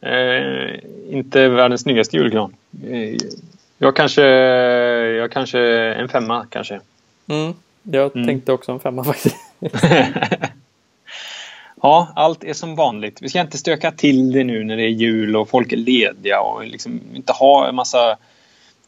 Eh, 0.00 0.74
inte 1.10 1.48
världens 1.48 1.80
snyggaste 1.80 2.16
julgran. 2.16 2.54
Eh, 2.90 3.16
jag 3.78 3.96
kanske, 3.96 4.22
jag 5.16 5.30
kanske 5.32 5.60
en 5.94 6.08
femma 6.08 6.46
kanske. 6.50 6.80
Mm. 7.26 7.54
Jag 7.82 8.16
Mm. 8.16 8.26
tänkte 8.26 8.52
också 8.52 8.72
en 8.72 8.80
femma 8.80 9.04
faktiskt. 9.14 9.36
ja, 11.82 12.12
allt 12.16 12.44
är 12.44 12.52
som 12.52 12.74
vanligt. 12.76 13.22
Vi 13.22 13.28
ska 13.28 13.40
inte 13.40 13.58
stöka 13.58 13.90
till 13.92 14.32
det 14.32 14.44
nu 14.44 14.64
när 14.64 14.76
det 14.76 14.82
är 14.82 14.88
jul 14.88 15.36
och 15.36 15.48
folk 15.48 15.72
är 15.72 15.76
lediga 15.76 16.40
och 16.40 16.66
liksom 16.66 17.00
inte 17.14 17.32
ha 17.32 17.68
en 17.68 17.74
massa 17.74 18.10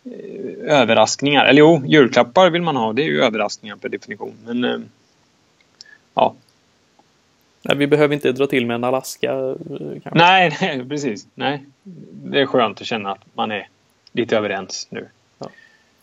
eh, 0.04 0.72
överraskningar. 0.80 1.44
Eller 1.46 1.60
jo, 1.60 1.82
julklappar 1.86 2.50
vill 2.50 2.62
man 2.62 2.76
ha. 2.76 2.92
Det 2.92 3.02
är 3.02 3.06
ju 3.06 3.22
överraskningar 3.22 3.76
per 3.76 3.88
definition. 3.88 4.34
Men 4.44 4.64
eh, 4.64 4.78
ja, 6.16 6.34
Nej, 7.62 7.76
vi 7.76 7.86
behöver 7.86 8.14
inte 8.14 8.32
dra 8.32 8.46
till 8.46 8.66
med 8.66 8.74
en 8.74 8.84
Alaska. 8.84 9.32
eh, 9.32 9.54
Kanske. 10.02 10.10
nej, 10.14 10.56
nej, 10.60 10.84
precis. 10.88 11.26
Nej, 11.34 11.64
det 12.24 12.40
är 12.40 12.46
skönt 12.46 12.80
att 12.80 12.86
känna 12.86 13.10
att 13.12 13.24
man 13.34 13.50
är 13.52 13.68
lite 14.12 14.36
överens 14.36 14.86
nu. 14.90 15.08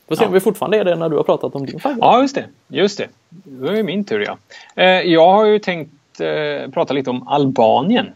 Får 0.07 0.15
se 0.15 0.23
Ja. 0.23 0.27
om 0.27 0.33
vi 0.33 0.39
fortfarande 0.39 0.77
är 0.79 0.83
det 0.83 0.95
när 0.95 1.09
du 1.09 1.15
har 1.15 1.23
pratat 1.23 1.55
om 1.55 1.65
din 1.65 1.79
flagga. 1.79 1.97
Ja, 2.01 2.21
just 2.21 2.35
det. 2.35 2.45
Just 2.67 2.97
det. 2.97 3.07
Då 3.29 3.65
är 3.67 3.71
det 3.73 3.83
min 3.83 4.03
tur, 4.03 4.19
ja. 4.27 4.37
Eh, 4.83 4.85
jag 5.01 5.31
har 5.31 5.45
ju 5.45 5.59
tänkt 5.59 6.19
eh, 6.19 6.71
prata 6.71 6.93
lite 6.93 7.09
om 7.09 7.27
Albanien. 7.27 8.07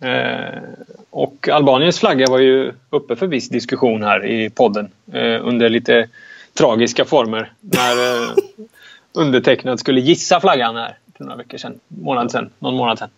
Eh, 0.00 0.58
och 1.10 1.48
Albaniens 1.48 1.98
flagga 2.00 2.26
var 2.30 2.38
ju 2.38 2.72
uppe 2.90 3.16
för 3.16 3.26
viss 3.26 3.48
diskussion 3.48 4.02
här 4.02 4.26
i 4.26 4.50
podden 4.50 4.90
under 5.40 5.68
lite 5.68 6.08
tragiska 6.54 7.04
former 7.04 7.52
när 7.60 7.96
undertecknad 9.12 9.80
skulle 9.80 10.00
gissa 10.00 10.40
flaggan 10.40 10.76
här 10.76 10.98
för 11.16 11.24
några 11.24 11.36
veckor 11.36 11.58
sedan, 11.58 11.80
månad 11.88 12.30
sedan, 12.30 12.50
någon 12.58 12.74
månad 12.74 12.98
sedan. 12.98 13.08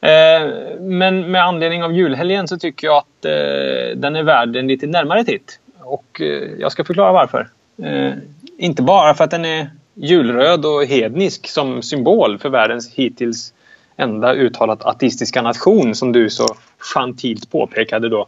Eh, 0.00 0.80
men 0.80 1.30
med 1.30 1.44
anledning 1.44 1.82
av 1.82 1.92
julhelgen 1.92 2.48
så 2.48 2.58
tycker 2.58 2.86
jag 2.86 2.96
att 2.96 3.24
eh, 3.24 3.96
den 3.96 4.16
är 4.16 4.22
värd 4.22 4.56
en 4.56 4.66
lite 4.66 4.86
närmare 4.86 5.24
titt. 5.24 5.60
Och 5.78 6.20
eh, 6.20 6.48
jag 6.58 6.72
ska 6.72 6.84
förklara 6.84 7.12
varför. 7.12 7.48
Eh, 7.82 8.12
inte 8.58 8.82
bara 8.82 9.14
för 9.14 9.24
att 9.24 9.30
den 9.30 9.44
är 9.44 9.70
julröd 9.94 10.64
och 10.66 10.84
hednisk 10.84 11.48
som 11.48 11.82
symbol 11.82 12.38
för 12.38 12.48
världens 12.48 12.94
hittills 12.94 13.52
enda 13.96 14.34
uttalat 14.34 14.82
ateistiska 14.82 15.42
nation 15.42 15.94
som 15.94 16.12
du 16.12 16.30
så 16.30 16.46
gentilt 16.78 17.50
påpekade 17.50 18.08
då. 18.08 18.26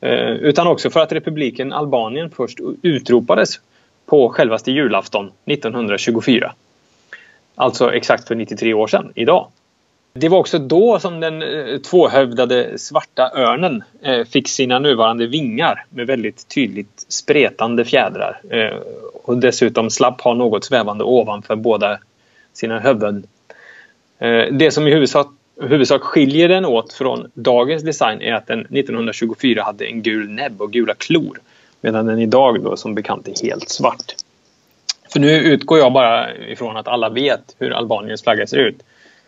Eh, 0.00 0.30
utan 0.30 0.66
också 0.66 0.90
för 0.90 1.00
att 1.00 1.12
republiken 1.12 1.72
Albanien 1.72 2.30
först 2.30 2.58
utropades 2.82 3.60
på 4.06 4.28
självaste 4.28 4.70
julafton 4.70 5.30
1924. 5.44 6.52
Alltså 7.60 7.94
exakt 7.94 8.28
för 8.28 8.34
93 8.34 8.74
år 8.74 8.86
sedan, 8.86 9.12
idag. 9.14 9.46
Det 10.12 10.28
var 10.28 10.38
också 10.38 10.58
då 10.58 10.98
som 10.98 11.20
den 11.20 11.42
eh, 11.42 11.78
tvåhövdade 11.78 12.78
svarta 12.78 13.30
örnen 13.34 13.82
eh, 14.02 14.24
fick 14.24 14.48
sina 14.48 14.78
nuvarande 14.78 15.26
vingar 15.26 15.84
med 15.90 16.06
väldigt 16.06 16.48
tydligt 16.48 17.06
spretande 17.08 17.84
fjädrar. 17.84 18.40
Eh, 18.50 18.76
och 19.24 19.38
dessutom 19.38 19.90
slapp 19.90 20.20
ha 20.20 20.34
något 20.34 20.64
svävande 20.64 21.04
ovanför 21.04 21.56
båda 21.56 21.98
sina 22.52 22.78
huvuden. 22.78 23.26
Det 24.50 24.70
som 24.74 24.88
i 24.88 24.90
huvudsak, 24.90 25.26
huvudsak 25.60 26.02
skiljer 26.02 26.48
den 26.48 26.64
åt 26.64 26.92
från 26.92 27.30
dagens 27.34 27.82
design 27.82 28.22
är 28.22 28.34
att 28.34 28.46
den 28.46 28.60
1924 28.60 29.62
hade 29.62 29.86
en 29.86 30.02
gul 30.02 30.28
näbb 30.28 30.62
och 30.62 30.72
gula 30.72 30.94
klor. 30.94 31.38
Medan 31.80 32.06
den 32.06 32.18
idag 32.18 32.64
då 32.64 32.76
som 32.76 32.94
bekant 32.94 33.28
är 33.28 33.46
helt 33.46 33.68
svart. 33.68 34.14
För 35.12 35.20
nu 35.20 35.30
utgår 35.30 35.78
jag 35.78 35.92
bara 35.92 36.36
ifrån 36.36 36.76
att 36.76 36.88
alla 36.88 37.08
vet 37.08 37.56
hur 37.58 37.70
Albaniens 37.72 38.22
flagga 38.22 38.46
ser 38.46 38.56
ut. 38.58 38.82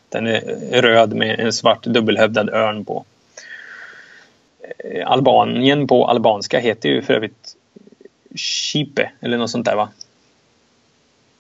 Den 0.09 0.27
är 0.27 0.83
röd 0.83 1.13
med 1.15 1.41
en 1.41 1.53
svart 1.53 1.83
dubbelhövdad 1.85 2.51
örn 2.51 2.85
på. 2.85 3.05
Eh, 4.79 5.11
Albanien 5.11 5.87
på 5.87 6.07
albanska 6.07 6.59
heter 6.59 6.89
ju 6.89 7.03
för 7.03 7.15
övrigt 7.15 7.57
Chipe 8.35 9.11
eller 9.21 9.39
något 9.39 9.51
sånt 9.51 9.67
där 9.67 9.77
va? 9.77 9.89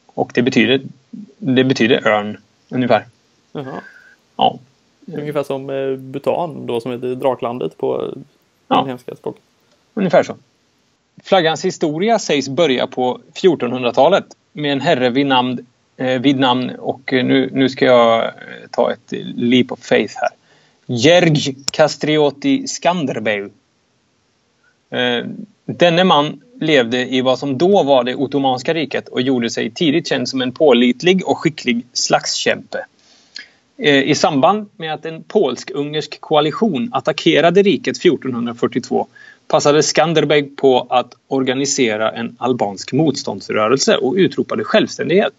Och 0.06 0.30
det 0.34 0.42
betyder, 0.42 0.80
det 1.38 1.64
betyder 1.64 2.06
örn 2.08 2.38
ungefär. 2.68 3.04
Jaha. 3.52 3.80
Ja. 4.36 4.58
Ungefär 5.06 5.42
som 5.42 5.70
eh, 5.70 5.96
Bhutan 5.96 6.66
då 6.66 6.80
som 6.80 6.92
heter 6.92 7.14
Draklandet 7.14 7.78
på 7.78 8.02
eh, 8.02 8.08
Ja. 8.68 8.76
den 8.76 8.88
hemska 8.88 9.16
språket. 9.16 9.42
Ungefär 9.94 10.22
så. 10.22 10.36
Flaggans 11.24 11.64
historia 11.64 12.18
sägs 12.18 12.48
börja 12.48 12.86
på 12.86 13.20
1400-talet 13.34 14.24
med 14.52 14.72
en 14.72 14.80
herre 14.80 15.10
vid 15.10 15.26
namn, 15.26 15.66
eh, 15.96 16.20
vid 16.20 16.38
namn 16.38 16.70
och 16.78 17.12
eh, 17.12 17.24
nu, 17.24 17.50
nu 17.52 17.68
ska 17.68 17.84
jag 17.84 18.24
eh, 18.24 18.30
ta 18.70 18.92
ett 18.92 19.12
leap 19.34 19.72
of 19.72 19.80
faith 19.80 20.14
här. 20.16 20.30
Gerg 20.86 21.56
Castrioti 21.72 22.68
Skanderbeu. 22.68 23.50
Eh, 24.90 25.24
denne 25.64 26.04
man 26.04 26.40
levde 26.60 27.14
i 27.14 27.20
vad 27.20 27.38
som 27.38 27.58
då 27.58 27.82
var 27.82 28.04
det 28.04 28.14
Ottomanska 28.14 28.74
riket 28.74 29.08
och 29.08 29.20
gjorde 29.20 29.50
sig 29.50 29.70
tidigt 29.70 30.08
känd 30.08 30.28
som 30.28 30.42
en 30.42 30.52
pålitlig 30.52 31.28
och 31.28 31.38
skicklig 31.38 31.86
slagskämpe. 31.92 32.86
Eh, 33.78 34.02
I 34.02 34.14
samband 34.14 34.68
med 34.76 34.94
att 34.94 35.04
en 35.06 35.22
polsk-ungersk 35.22 36.20
koalition 36.20 36.90
attackerade 36.92 37.62
riket 37.62 37.96
1442 37.96 39.06
passade 39.52 39.82
Skanderbeg 39.82 40.56
på 40.56 40.86
att 40.90 41.14
organisera 41.28 42.10
en 42.10 42.36
albansk 42.38 42.92
motståndsrörelse 42.92 43.96
och 43.96 44.14
utropade 44.14 44.64
självständighet. 44.64 45.32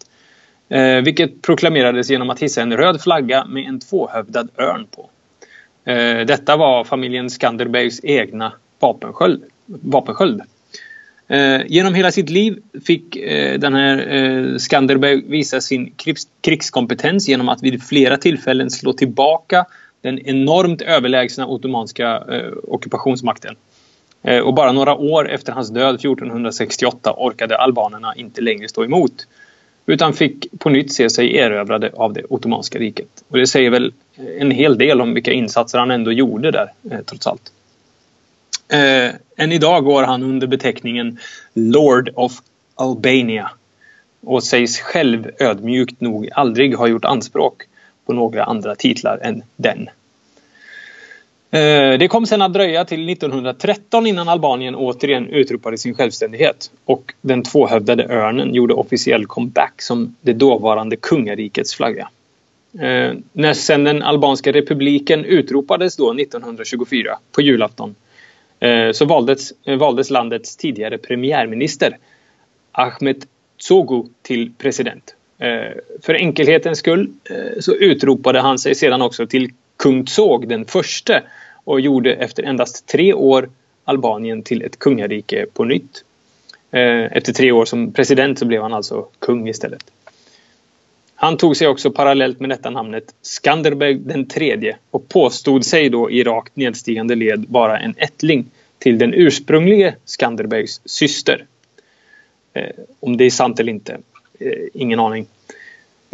Eh, 0.68 0.96
vilket 0.96 1.42
proklamerades 1.42 2.10
genom 2.10 2.30
att 2.30 2.42
hissa 2.42 2.62
en 2.62 2.76
röd 2.76 3.00
flagga 3.02 3.44
med 3.44 3.68
en 3.68 3.80
tvåhövdad 3.80 4.48
örn 4.58 4.86
på. 4.90 5.10
Eh, 5.90 6.26
detta 6.26 6.56
var 6.56 6.84
familjen 6.84 7.30
Skanderbegs 7.30 8.00
egna 8.02 8.52
vapensköld. 8.78 9.42
vapensköld. 9.66 10.42
Eh, 11.28 11.60
genom 11.66 11.94
hela 11.94 12.10
sitt 12.10 12.30
liv 12.30 12.58
fick 12.86 13.16
eh, 13.16 13.58
den 13.58 13.74
här 13.74 14.14
eh, 14.14 14.56
Skanderberg 14.56 15.22
visa 15.26 15.60
sin 15.60 15.90
krigs 15.90 16.28
krigskompetens 16.40 17.28
genom 17.28 17.48
att 17.48 17.62
vid 17.62 17.82
flera 17.82 18.16
tillfällen 18.16 18.70
slå 18.70 18.92
tillbaka 18.92 19.64
den 20.00 20.18
enormt 20.18 20.82
överlägsna 20.82 21.46
ottomanska 21.46 22.24
eh, 22.30 22.52
ockupationsmakten. 22.62 23.56
Eh, 24.24 24.38
och 24.38 24.54
bara 24.54 24.72
några 24.72 24.94
år 24.94 25.30
efter 25.30 25.52
hans 25.52 25.70
död 25.70 25.94
1468 25.94 27.14
orkade 27.16 27.58
albanerna 27.58 28.14
inte 28.16 28.40
längre 28.40 28.68
stå 28.68 28.84
emot. 28.84 29.26
Utan 29.86 30.12
fick 30.12 30.46
på 30.58 30.70
nytt 30.70 30.92
se 30.92 31.10
sig 31.10 31.36
erövrade 31.36 31.90
av 31.94 32.12
det 32.12 32.22
ottomanska 32.28 32.78
riket. 32.78 33.24
Och 33.28 33.38
det 33.38 33.46
säger 33.46 33.70
väl 33.70 33.92
eh, 34.16 34.24
en 34.38 34.50
hel 34.50 34.78
del 34.78 35.00
om 35.00 35.14
vilka 35.14 35.32
insatser 35.32 35.78
han 35.78 35.90
ändå 35.90 36.12
gjorde 36.12 36.50
där, 36.50 36.72
eh, 36.90 37.00
trots 37.06 37.26
allt. 37.26 37.52
Eh, 38.68 39.10
än 39.36 39.52
idag 39.52 39.84
går 39.84 40.02
han 40.02 40.22
under 40.22 40.46
beteckningen 40.46 41.18
Lord 41.54 42.10
of 42.14 42.32
Albania 42.74 43.50
och 44.20 44.44
sägs 44.44 44.80
själv 44.80 45.30
ödmjukt 45.38 46.00
nog 46.00 46.28
aldrig 46.32 46.76
ha 46.76 46.86
gjort 46.86 47.04
anspråk 47.04 47.62
på 48.06 48.12
några 48.12 48.44
andra 48.44 48.74
titlar 48.74 49.18
än 49.22 49.42
den. 49.56 49.88
Eh, 51.54 51.98
det 51.98 52.08
kom 52.08 52.26
sen 52.26 52.42
att 52.42 52.52
dröja 52.52 52.84
till 52.84 53.08
1913 53.08 54.06
innan 54.06 54.28
Albanien 54.28 54.74
återigen 54.74 55.28
utropade 55.28 55.78
sin 55.78 55.94
självständighet 55.94 56.70
och 56.84 57.14
den 57.20 57.42
tvåhövdade 57.42 58.04
örnen 58.04 58.54
gjorde 58.54 58.74
officiell 58.74 59.26
comeback 59.26 59.82
som 59.82 60.16
det 60.20 60.32
dåvarande 60.32 60.96
kungarikets 60.96 61.74
flagga. 61.74 62.08
Eh, 62.74 63.12
när 63.32 63.54
sen 63.54 63.84
den 63.84 64.02
albanska 64.02 64.52
republiken 64.52 65.24
utropades 65.24 65.96
då 65.96 66.12
1924 66.12 67.18
på 67.32 67.42
julafton 67.42 67.94
eh, 68.60 68.92
så 68.92 69.04
valdes, 69.04 69.52
valdes 69.78 70.10
landets 70.10 70.56
tidigare 70.56 70.98
premiärminister 70.98 71.96
Ahmet 72.72 73.26
Zogu 73.58 74.04
till 74.22 74.52
president. 74.58 75.14
För 76.02 76.14
enkelhetens 76.14 76.78
skull 76.78 77.12
så 77.60 77.74
utropade 77.74 78.40
han 78.40 78.58
sig 78.58 78.74
sedan 78.74 79.02
också 79.02 79.26
till 79.26 79.50
kung 79.76 80.06
Zog 80.06 80.48
den 80.48 80.64
förste 80.64 81.22
och 81.64 81.80
gjorde 81.80 82.14
efter 82.14 82.42
endast 82.42 82.86
tre 82.86 83.14
år 83.14 83.48
Albanien 83.84 84.42
till 84.42 84.62
ett 84.62 84.78
kungarike 84.78 85.46
på 85.52 85.64
nytt. 85.64 86.04
Eh, 86.70 87.16
efter 87.16 87.32
tre 87.32 87.52
år 87.52 87.64
som 87.64 87.92
president 87.92 88.38
så 88.38 88.44
blev 88.44 88.62
han 88.62 88.74
alltså 88.74 89.06
kung 89.18 89.48
istället. 89.48 89.90
Han 91.14 91.36
tog 91.36 91.56
sig 91.56 91.68
också 91.68 91.90
parallellt 91.90 92.40
med 92.40 92.50
detta 92.50 92.70
namnet 92.70 93.14
Skanderbeg 93.22 94.00
den 94.00 94.26
tredje 94.26 94.76
och 94.90 95.08
påstod 95.08 95.64
sig 95.64 95.88
då 95.88 96.10
i 96.10 96.24
rakt 96.24 96.56
nedstigande 96.56 97.14
led 97.14 97.44
vara 97.48 97.78
en 97.78 97.94
ättling 97.96 98.46
till 98.78 98.98
den 98.98 99.14
ursprunglige 99.14 99.94
Skanderbegs 100.04 100.80
syster. 100.84 101.44
Eh, 102.52 102.70
om 103.00 103.16
det 103.16 103.24
är 103.24 103.30
sant 103.30 103.60
eller 103.60 103.72
inte, 103.72 103.98
eh, 104.38 104.58
ingen 104.74 105.00
aning. 105.00 105.26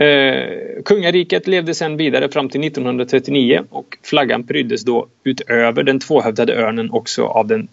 Eh, 0.01 0.83
kungariket 0.85 1.47
levde 1.47 1.75
sedan 1.75 1.97
vidare 1.97 2.29
fram 2.29 2.49
till 2.49 2.61
1939 2.61 3.63
och 3.71 3.99
flaggan 4.03 4.47
pryddes 4.47 4.85
då 4.85 5.07
utöver 5.25 5.83
den 5.83 6.01
tvåhövdade 6.01 6.55
örnen 6.55 6.91
också 6.91 7.25
av 7.25 7.47
den 7.47 7.69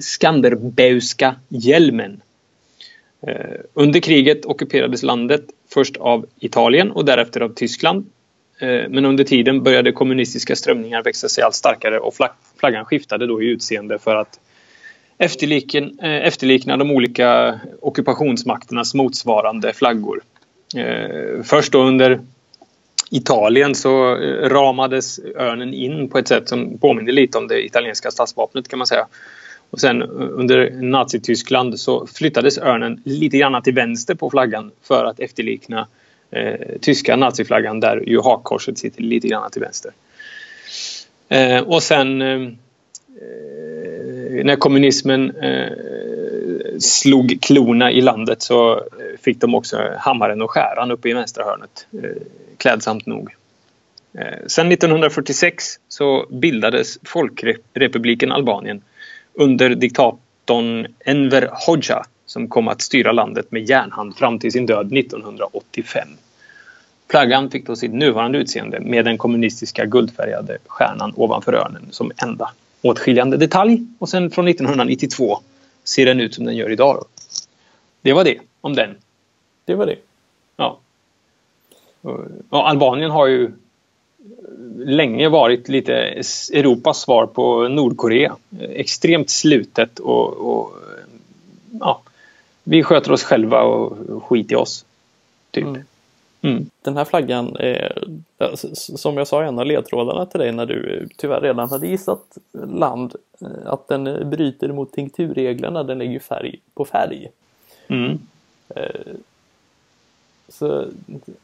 Skanderbeuska 0.00 1.34
hjälmen. 1.48 2.20
Eh, 3.26 3.34
under 3.74 4.00
kriget 4.00 4.44
ockuperades 4.44 5.02
landet 5.02 5.44
först 5.74 5.96
av 5.96 6.26
Italien 6.40 6.90
och 6.90 7.04
därefter 7.04 7.40
av 7.40 7.54
Tyskland. 7.54 8.06
Eh, 8.58 8.88
men 8.88 9.04
under 9.04 9.24
tiden 9.24 9.62
började 9.62 9.92
kommunistiska 9.92 10.56
strömningar 10.56 11.02
växa 11.02 11.28
sig 11.28 11.44
allt 11.44 11.54
starkare 11.54 11.98
och 11.98 12.14
flaggan 12.60 12.84
skiftade 12.84 13.26
då 13.26 13.42
i 13.42 13.46
utseende 13.46 13.98
för 13.98 14.16
att 14.16 14.40
efterlikna, 15.18 15.80
eh, 16.02 16.26
efterlikna 16.26 16.76
de 16.76 16.90
olika 16.90 17.60
ockupationsmakternas 17.80 18.94
motsvarande 18.94 19.72
flaggor. 19.72 20.22
Eh, 20.74 21.42
först 21.42 21.72
då 21.72 21.82
under 21.82 22.20
Italien 23.10 23.74
så 23.74 24.16
eh, 24.16 24.48
ramades 24.48 25.18
örnen 25.18 25.74
in 25.74 26.08
på 26.08 26.18
ett 26.18 26.28
sätt 26.28 26.48
som 26.48 26.78
påminner 26.78 27.12
lite 27.12 27.38
om 27.38 27.48
det 27.48 27.66
italienska 27.66 28.10
statsvapnet 28.10 28.68
kan 28.68 28.78
man 28.78 28.86
säga. 28.86 29.06
Och 29.70 29.80
sen 29.80 30.02
eh, 30.02 30.08
under 30.10 30.70
Nazityskland 30.70 31.80
så 31.80 32.06
flyttades 32.06 32.58
örnen 32.58 33.02
lite 33.04 33.38
grann 33.38 33.62
till 33.62 33.74
vänster 33.74 34.14
på 34.14 34.30
flaggan 34.30 34.70
för 34.82 35.04
att 35.04 35.20
efterlikna 35.20 35.88
eh, 36.30 36.78
tyska 36.80 37.16
naziflaggan 37.16 37.80
där 37.80 38.04
ju 38.06 38.20
hakkorset 38.20 38.78
sitter 38.78 39.02
lite 39.02 39.28
grann 39.28 39.50
till 39.50 39.62
vänster. 39.62 39.92
Eh, 41.28 41.60
och 41.60 41.82
sen 41.82 42.22
eh, 42.22 42.42
eh 42.42 42.56
när 44.44 44.56
kommunismen 44.56 45.32
slog 46.80 47.38
klorna 47.42 47.92
i 47.92 48.00
landet 48.00 48.42
så 48.42 48.72
eh, 48.72 48.80
fick 49.22 49.40
de 49.40 49.54
också 49.54 49.78
hammaren 49.98 50.42
och 50.42 50.50
skäran 50.50 50.90
uppe 50.90 51.08
i 51.08 51.12
vänstra 51.12 51.44
hörnet. 51.44 51.86
Eh, 51.92 52.22
klädsamt 52.56 53.06
nog. 53.06 53.34
Eh, 54.18 54.46
sen 54.46 54.72
1946 54.72 55.64
så 55.88 56.26
bildades 56.30 56.98
Folkrepubliken 57.02 58.32
Albanien 58.32 58.82
under 59.34 59.70
diktatorn 59.70 60.86
Enver 61.04 61.48
Hoxha 61.66 62.04
som 62.26 62.48
kom 62.48 62.68
att 62.68 62.82
styra 62.82 63.12
landet 63.12 63.52
med 63.52 63.70
järnhand 63.70 64.16
fram 64.16 64.38
till 64.38 64.52
sin 64.52 64.66
död 64.66 64.92
1985. 64.92 66.08
Flaggan 67.10 67.50
fick 67.50 67.66
då 67.66 67.76
sitt 67.76 67.92
nuvarande 67.92 68.38
utseende 68.38 68.80
med 68.80 69.04
den 69.04 69.18
kommunistiska 69.18 69.84
guldfärgade 69.84 70.58
stjärnan 70.66 71.12
ovanför 71.16 71.52
örnen 71.52 71.86
som 71.90 72.12
enda 72.22 72.50
åtskiljande 72.82 73.36
detalj. 73.36 73.86
Och 73.98 74.08
sen 74.08 74.30
från 74.30 74.48
1992 74.48 75.38
ser 75.88 76.06
den 76.06 76.20
ut 76.20 76.34
som 76.34 76.44
den 76.44 76.56
gör 76.56 76.72
idag. 76.72 76.96
Då. 76.96 77.04
Det 78.02 78.12
var 78.12 78.24
det 78.24 78.38
om 78.60 78.74
den. 78.74 78.96
Det 79.64 79.74
var 79.74 79.86
det. 79.86 79.96
Ja. 80.56 80.78
Och 82.48 82.68
Albanien 82.68 83.10
har 83.10 83.26
ju 83.26 83.52
länge 84.76 85.28
varit 85.28 85.68
lite 85.68 85.94
Europas 86.52 87.00
svar 87.00 87.26
på 87.26 87.68
Nordkorea. 87.68 88.36
Extremt 88.60 89.30
slutet 89.30 89.98
och, 89.98 90.32
och 90.32 90.72
ja, 91.80 92.02
vi 92.64 92.82
sköter 92.82 93.12
oss 93.12 93.22
själva 93.22 93.62
och 93.62 94.24
skit 94.24 94.52
i 94.52 94.54
oss. 94.54 94.84
Typ. 95.50 95.64
Mm. 95.64 95.82
Mm. 96.46 96.70
Den 96.82 96.96
här 96.96 97.04
flaggan 97.04 97.56
är, 97.56 98.04
som 98.72 99.16
jag 99.16 99.26
sa 99.26 99.44
i 99.44 99.46
en 99.46 99.58
av 99.58 99.66
ledtrådarna 99.66 100.26
till 100.26 100.40
dig 100.40 100.52
när 100.52 100.66
du 100.66 101.08
tyvärr 101.16 101.40
redan 101.40 101.70
hade 101.70 101.86
gissat 101.86 102.38
land, 102.52 103.14
eh, 103.40 103.48
att 103.72 103.88
den 103.88 104.30
bryter 104.30 104.68
mot 104.68 104.92
tinkturreglerna, 104.92 105.82
den 105.82 105.98
lägger 105.98 106.20
färg 106.20 106.60
på 106.74 106.84
färg. 106.84 107.28
Mm. 107.86 108.18
Eh, 108.68 109.14
så 110.48 110.86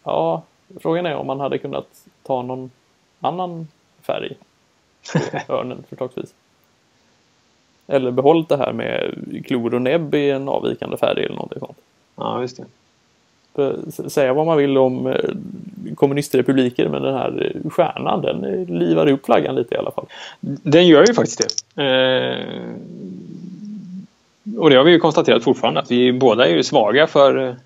ja, 0.04 0.42
frågan 0.80 1.07
är 1.07 1.16
om 1.16 1.26
man 1.26 1.40
hade 1.40 1.59
kunnat 1.59 2.05
ta 2.22 2.42
någon 2.42 2.70
annan 3.20 3.68
färg 4.03 4.37
på 5.46 5.53
örnen 5.53 5.85
förslagsvis. 5.88 6.35
Eller 7.87 8.11
behållit 8.11 8.48
det 8.48 8.57
här 8.57 8.72
med 8.72 9.14
klor 9.46 9.74
och 9.74 9.83
näbb 9.83 10.14
i 10.14 10.31
en 10.31 10.48
avvikande 10.48 10.96
färg 10.96 11.24
eller 11.24 11.35
någonting 11.35 11.61
sånt. 11.61 11.79
Ja, 12.16 12.40
just 12.40 12.57
det 12.57 12.64
Eh, 13.58 14.08
säga 14.08 14.32
vad 14.32 14.46
man 14.46 14.58
vill 14.58 14.78
om 14.78 15.06
eh, 15.06 15.94
kommunistrepubliker 15.94 16.88
men 16.88 17.02
den 17.02 17.14
här 17.14 17.52
stjärnan 17.70 18.22
den 18.22 18.44
eh, 18.44 18.74
livar 18.74 19.10
upp 19.10 19.24
flaggan 19.26 19.54
lite 19.54 19.74
i 19.74 19.78
alla 19.78 19.90
fall. 19.90 20.06
Den 20.40 20.86
gör 20.86 21.06
ju 21.06 21.14
faktiskt 21.14 21.38
det. 21.38 22.46
Och 24.58 24.70
det 24.70 24.76
har 24.76 24.84
vi 24.84 24.90
ju 24.90 24.98
konstaterat 24.98 25.44
fortfarande 25.44 25.80
att 25.80 25.90
vi 25.90 26.12
båda 26.12 26.46
är 26.46 26.54
ju 26.54 26.62
svaga 26.62 27.06
för 27.06 27.56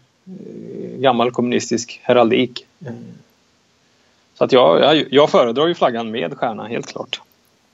gammal 0.98 1.30
kommunistisk 1.30 2.00
heraldik. 2.02 2.66
Så 4.34 4.44
att 4.44 4.52
jag, 4.52 4.80
jag, 4.80 5.04
jag 5.10 5.30
föredrar 5.30 5.66
ju 5.66 5.74
flaggan 5.74 6.10
med 6.10 6.34
stjärna 6.34 6.66
helt 6.66 6.86
klart. 6.86 7.20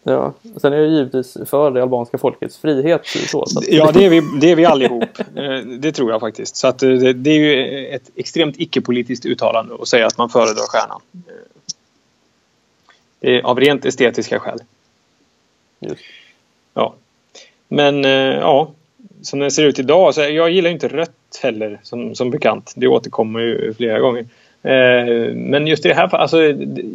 Ja, 0.05 0.33
sen 0.57 0.73
är 0.73 0.77
jag 0.77 0.88
givetvis 0.88 1.37
för 1.47 1.71
det 1.71 1.83
albanska 1.83 2.19
folkets 2.19 2.59
frihet. 2.59 3.07
Så, 3.07 3.47
så 3.47 3.59
att... 3.59 3.69
Ja, 3.69 3.91
det 3.93 4.05
är, 4.05 4.11
vi, 4.11 4.23
det 4.41 4.51
är 4.51 4.57
vi 4.57 4.65
allihop. 4.65 5.05
Eh, 5.37 5.59
det 5.59 5.93
tror 5.93 6.11
jag 6.11 6.21
faktiskt. 6.21 6.57
Så 6.57 6.69
att 6.69 6.83
eh, 6.83 6.91
det, 6.91 7.12
det 7.12 7.31
är 7.31 7.38
ju 7.38 7.87
ett 7.87 8.11
extremt 8.17 8.55
icke-politiskt 8.59 9.27
uttalande 9.27 9.75
att 9.81 9.88
säga 9.88 10.07
att 10.07 10.19
man 10.19 10.29
föredrar 10.29 10.69
stjärnan. 10.69 11.01
Är 13.21 13.43
av 13.43 13.61
rent 13.61 13.85
estetiska 13.85 14.41
skäl. 14.41 14.59
Just. 15.81 16.03
Ja. 16.75 16.95
Men 17.69 18.05
eh, 18.05 18.11
ja, 18.38 18.71
som 19.23 19.38
den 19.38 19.51
ser 19.51 19.65
ut 19.65 19.79
idag. 19.79 20.15
Så 20.15 20.21
jag 20.21 20.51
gillar 20.51 20.71
inte 20.71 20.88
rött 20.88 21.41
heller 21.43 21.81
som, 21.83 22.15
som 22.15 22.31
bekant. 22.31 22.73
Det 22.77 22.87
återkommer 22.87 23.41
ju 23.41 23.75
flera 23.75 23.99
gånger. 23.99 24.27
Men 25.35 25.67
just 25.67 25.87
i 25.87 25.88
det 25.88 25.95
här 25.95 26.09
fallet, 26.09 26.23
alltså, 26.23 26.43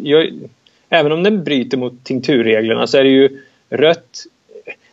jag, 0.04 0.32
även 0.89 1.12
om 1.12 1.23
den 1.23 1.43
bryter 1.43 1.78
mot 1.78 2.04
tinkturreglerna 2.04 2.88
så 2.88 2.97
är 2.97 3.04
det 3.04 3.10
ju 3.10 3.41
rött. 3.69 4.23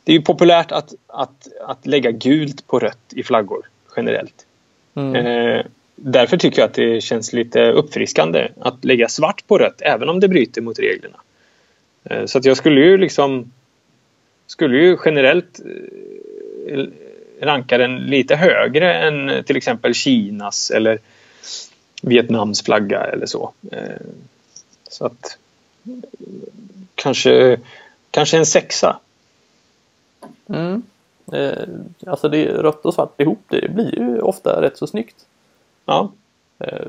Det 0.04 0.12
är 0.12 0.16
ju 0.16 0.22
populärt 0.22 0.72
att, 0.72 0.94
att, 1.06 1.48
att 1.66 1.86
lägga 1.86 2.10
gult 2.10 2.66
på 2.66 2.78
rött 2.78 3.12
i 3.12 3.22
flaggor 3.22 3.66
generellt. 3.96 4.46
Mm. 4.94 5.26
Eh, 5.26 5.64
därför 5.96 6.36
tycker 6.36 6.60
jag 6.60 6.68
att 6.68 6.74
det 6.74 7.00
känns 7.00 7.32
lite 7.32 7.70
uppfriskande 7.70 8.48
att 8.60 8.84
lägga 8.84 9.08
svart 9.08 9.46
på 9.46 9.58
rött 9.58 9.82
även 9.82 10.08
om 10.08 10.20
det 10.20 10.28
bryter 10.28 10.60
mot 10.60 10.78
reglerna. 10.78 11.16
Eh, 12.04 12.26
så 12.26 12.38
att 12.38 12.44
jag 12.44 12.56
skulle 12.56 12.80
ju 12.80 12.98
liksom 12.98 13.52
skulle 14.46 14.76
ju 14.76 14.96
generellt 15.04 15.60
eh, 16.68 16.84
ranka 17.40 17.78
den 17.78 17.96
lite 17.96 18.36
högre 18.36 18.94
än 18.94 19.44
till 19.44 19.56
exempel 19.56 19.94
Kinas 19.94 20.70
eller 20.70 20.98
Vietnams 22.02 22.62
flagga 22.62 23.00
eller 23.00 23.26
så. 23.26 23.52
Eh, 23.72 24.06
så 24.88 25.06
att 25.06 25.38
kanske, 26.94 27.60
kanske 28.10 28.38
en 28.38 28.46
sexa. 28.46 29.00
Mm. 30.46 30.82
Eh, 31.32 31.68
alltså 32.06 32.28
det 32.28 32.46
är 32.46 32.52
rött 32.52 32.84
och 32.84 32.94
svart 32.94 33.20
ihop, 33.20 33.42
det 33.48 33.70
blir 33.70 33.98
ju 33.98 34.20
ofta 34.20 34.62
rätt 34.62 34.78
så 34.78 34.86
snyggt. 34.86 35.26
Ja. 35.84 36.12
Eh, 36.58 36.86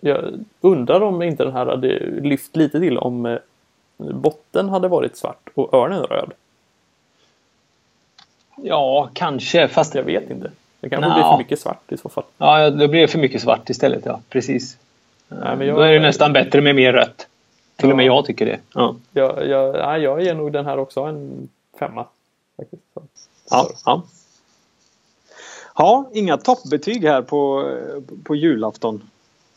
jag 0.00 0.44
undrar 0.60 1.00
om 1.00 1.22
inte 1.22 1.44
den 1.44 1.52
här 1.52 1.66
hade 1.66 1.98
lyft 2.20 2.56
lite 2.56 2.80
till 2.80 2.98
om 2.98 3.26
eh, 3.26 3.38
botten 3.96 4.68
hade 4.68 4.88
varit 4.88 5.16
svart 5.16 5.48
och 5.54 5.74
örnen 5.74 6.02
röd. 6.02 6.32
Ja, 8.56 9.10
kanske, 9.12 9.68
fast 9.68 9.94
jag 9.94 10.02
vet 10.02 10.30
inte. 10.30 10.50
Det 10.80 10.88
kanske 10.88 11.08
no. 11.08 11.14
blir 11.14 11.24
för 11.24 11.38
mycket 11.38 11.60
svart 11.60 11.92
i 11.92 11.96
så 11.96 12.08
fall. 12.08 12.24
Ja, 12.38 12.70
det 12.70 12.88
blir 12.88 13.06
för 13.06 13.18
mycket 13.18 13.42
svart 13.42 13.70
istället, 13.70 14.06
ja. 14.06 14.20
Precis. 14.28 14.76
Nej, 15.28 15.56
men 15.56 15.66
jag... 15.66 15.76
Då 15.76 15.82
är 15.82 15.92
det 15.92 16.00
nästan 16.00 16.32
bättre 16.32 16.60
med 16.60 16.74
mer 16.74 16.92
rött. 16.92 17.26
Till 17.80 17.90
och 17.90 17.96
med 17.96 18.06
jag 18.06 18.24
tycker 18.24 18.46
det. 18.46 18.60
Ja. 18.74 18.94
Jag, 19.12 19.46
jag, 19.48 19.76
ja, 19.76 19.98
jag 19.98 20.22
ger 20.22 20.34
nog 20.34 20.52
den 20.52 20.66
här 20.66 20.78
också 20.78 21.00
en 21.00 21.48
femma. 21.78 22.06
Faktiskt. 22.56 22.82
Så. 22.94 23.02
Ja, 23.50 23.68
ja. 23.84 24.02
ja, 25.76 26.10
inga 26.12 26.36
toppbetyg 26.36 27.04
här 27.04 27.22
på, 27.22 27.70
på 28.24 28.34
julafton. 28.34 29.02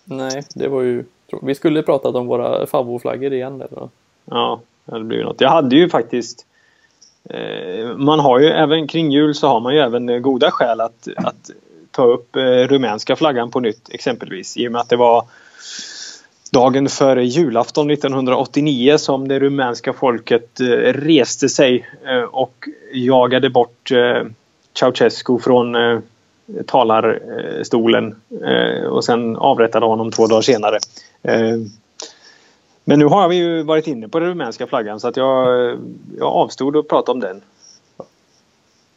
Nej, 0.04 0.44
det 0.56 0.68
var 0.68 0.82
ju... 0.82 1.06
Vi 1.42 1.56
skulle 1.56 1.84
pratat 1.84 2.16
om 2.16 2.28
våra 2.28 2.68
favoritflaggor 2.68 3.34
igen. 3.34 3.62
Eller? 3.62 3.90
Ja, 4.26 4.62
det 4.86 5.04
blir 5.04 5.24
något. 5.24 5.42
Jag 5.42 5.50
hade 5.50 5.76
ju 5.76 5.90
faktiskt... 5.90 6.46
Eh, 7.30 7.98
man 7.98 8.20
har 8.20 8.40
ju 8.40 8.48
även 8.48 8.88
kring 8.88 9.12
jul 9.12 9.36
så 9.36 9.48
har 9.48 9.60
man 9.60 9.74
ju 9.74 9.80
även 9.80 10.22
goda 10.22 10.52
skäl 10.52 10.82
att, 10.82 11.08
att 11.18 11.50
ta 11.92 12.04
upp 12.06 12.36
eh, 12.36 12.42
rumänska 12.42 13.16
flaggan 13.16 13.52
på 13.52 13.60
nytt 13.60 13.90
exempelvis. 13.90 14.58
I 14.58 14.68
och 14.68 14.72
med 14.72 14.82
att 14.82 14.90
det 14.90 14.96
var 14.96 15.26
dagen 16.54 16.90
före 16.90 17.26
julafton 17.26 17.92
1989 17.92 18.98
som 18.98 19.28
det 19.28 19.40
rumänska 19.40 19.94
folket 19.94 20.60
eh, 20.60 20.66
reste 20.94 21.50
sig 21.50 21.88
eh, 22.06 22.22
och 22.22 22.68
jagade 22.94 23.50
bort 23.50 23.92
eh, 23.92 24.24
Ceausescu 24.80 25.40
från 25.40 25.76
talarstolen 26.68 28.16
och 28.90 29.06
sen 29.06 29.36
avrättade 29.36 29.86
honom 29.86 30.12
två 30.12 30.28
dagar 30.28 30.42
senare. 30.42 30.80
Men 32.84 33.00
nu 33.00 33.06
har 33.06 33.28
vi 33.28 33.36
ju 33.36 33.64
varit 33.64 33.88
inne 33.88 34.08
på 34.08 34.20
den 34.20 34.30
rumänska 34.30 34.68
flaggan 34.68 35.00
så 35.00 35.08
att 35.08 35.18
jag, 35.18 35.70
jag 36.18 36.28
avstod 36.28 36.78
att 36.78 36.88
prata 36.88 37.12
om 37.12 37.20
den. 37.20 37.42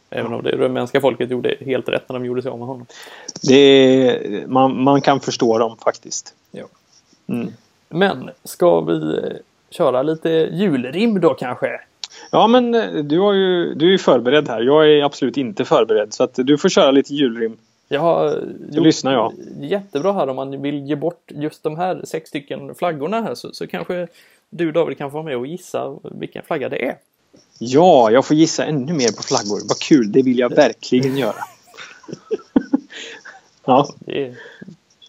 Även 0.09 0.33
om 0.33 0.43
det 0.43 0.51
rumänska 0.51 1.01
folket 1.01 1.31
gjorde 1.31 1.55
helt 1.59 1.89
rätt 1.89 2.09
när 2.09 2.13
de 2.13 2.25
gjorde 2.25 2.41
sig 2.41 2.51
av 2.51 2.59
med 2.59 2.67
honom. 2.67 2.85
Det, 3.47 4.43
man, 4.47 4.83
man 4.83 5.01
kan 5.01 5.19
förstå 5.19 5.57
dem 5.57 5.77
faktiskt. 5.83 6.33
Ja. 6.51 6.65
Mm. 7.27 7.53
Men 7.89 8.29
ska 8.43 8.81
vi 8.81 9.17
eh, 9.17 9.37
köra 9.69 10.03
lite 10.03 10.29
julrim 10.29 11.21
då 11.21 11.33
kanske? 11.33 11.79
Ja 12.31 12.47
men 12.47 12.75
eh, 12.75 13.03
du, 13.03 13.19
har 13.19 13.33
ju, 13.33 13.73
du 13.73 13.85
är 13.85 13.91
ju 13.91 13.97
förberedd 13.97 14.47
här. 14.47 14.61
Jag 14.61 14.89
är 14.89 15.03
absolut 15.03 15.37
inte 15.37 15.65
förberedd 15.65 16.13
så 16.13 16.23
att 16.23 16.33
du 16.35 16.57
får 16.57 16.69
köra 16.69 16.91
lite 16.91 17.13
julrim. 17.13 17.57
Jag 17.87 18.01
har 18.01 18.43
gjort 18.71 18.83
lyssnar 18.83 19.13
jag. 19.13 19.33
jättebra 19.59 20.13
här 20.13 20.29
om 20.29 20.35
man 20.35 20.61
vill 20.61 20.85
ge 20.85 20.95
bort 20.95 21.31
just 21.31 21.63
de 21.63 21.77
här 21.77 22.01
sex 22.03 22.29
stycken 22.29 22.75
flaggorna 22.75 23.21
här 23.21 23.35
så, 23.35 23.53
så 23.53 23.67
kanske 23.67 24.07
du 24.49 24.71
David 24.71 24.97
kan 24.97 25.11
få 25.11 25.13
vara 25.13 25.25
med 25.25 25.37
och 25.37 25.47
gissa 25.47 25.97
vilken 26.03 26.43
flagga 26.43 26.69
det 26.69 26.85
är. 26.85 26.97
Ja, 27.59 28.11
jag 28.11 28.25
får 28.25 28.35
gissa 28.35 28.65
ännu 28.65 28.93
mer 28.93 29.11
på 29.17 29.23
flaggor. 29.23 29.61
Vad 29.67 29.79
kul, 29.79 30.11
det 30.11 30.21
vill 30.21 30.39
jag 30.39 30.55
verkligen 30.55 31.17
göra. 31.17 31.35
ja. 33.65 33.87
Det 34.05 34.35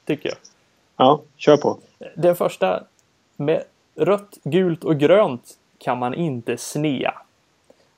tycker 0.04 0.28
jag. 0.28 0.38
Ja, 0.98 1.22
kör 1.36 1.56
på. 1.56 1.78
Den 2.16 2.36
första 2.36 2.84
med 3.36 3.62
rött, 3.94 4.38
gult 4.44 4.84
och 4.84 4.98
grönt 4.98 5.58
kan 5.78 5.98
man 5.98 6.14
inte 6.14 6.56
snea. 6.56 7.14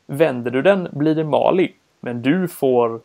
Vänder 0.06 0.50
du 0.50 0.62
den 0.62 0.88
blir 0.92 1.14
det 1.14 1.24
Mali, 1.24 1.72
men 2.00 2.22
du 2.22 2.48
får 2.48 3.00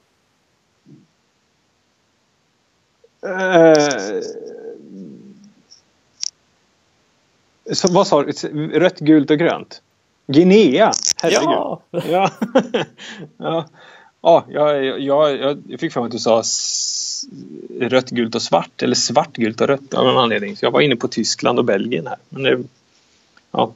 Uh, 3.26 4.22
så 7.74 7.94
vad 7.94 8.08
sa 8.08 8.24
du? 8.24 8.32
Rött, 8.80 9.00
gult 9.00 9.32
och 9.32 9.38
grönt? 9.38 9.82
Guinea? 10.28 10.92
Herregud. 11.22 11.44
Ja! 11.44 11.82
Ja. 11.92 12.32
ja. 13.38 13.66
ja 14.22 14.46
jag, 14.50 15.00
jag, 15.00 15.58
jag 15.68 15.80
fick 15.80 15.94
för 15.94 16.00
mig 16.02 16.06
att 16.06 16.12
du 16.12 16.20
sa 16.20 16.44
rött, 17.80 18.10
gult 18.10 18.36
och 18.36 18.42
svart. 18.42 18.84
Eller 18.84 18.96
svart, 18.96 19.34
gult 19.34 19.62
och 19.62 19.68
rött 19.68 19.94
av 19.94 20.06
någon 20.06 20.18
anledning. 20.18 20.58
Så 20.58 20.66
jag 20.66 20.72
var 20.72 20.82
inne 20.82 20.96
på 20.96 21.08
Tyskland 21.08 21.60
och 21.60 21.66
Belgien 21.66 22.08
här. 22.08 22.18
Men 22.30 22.44
det, 22.44 22.64
ja. 23.52 23.74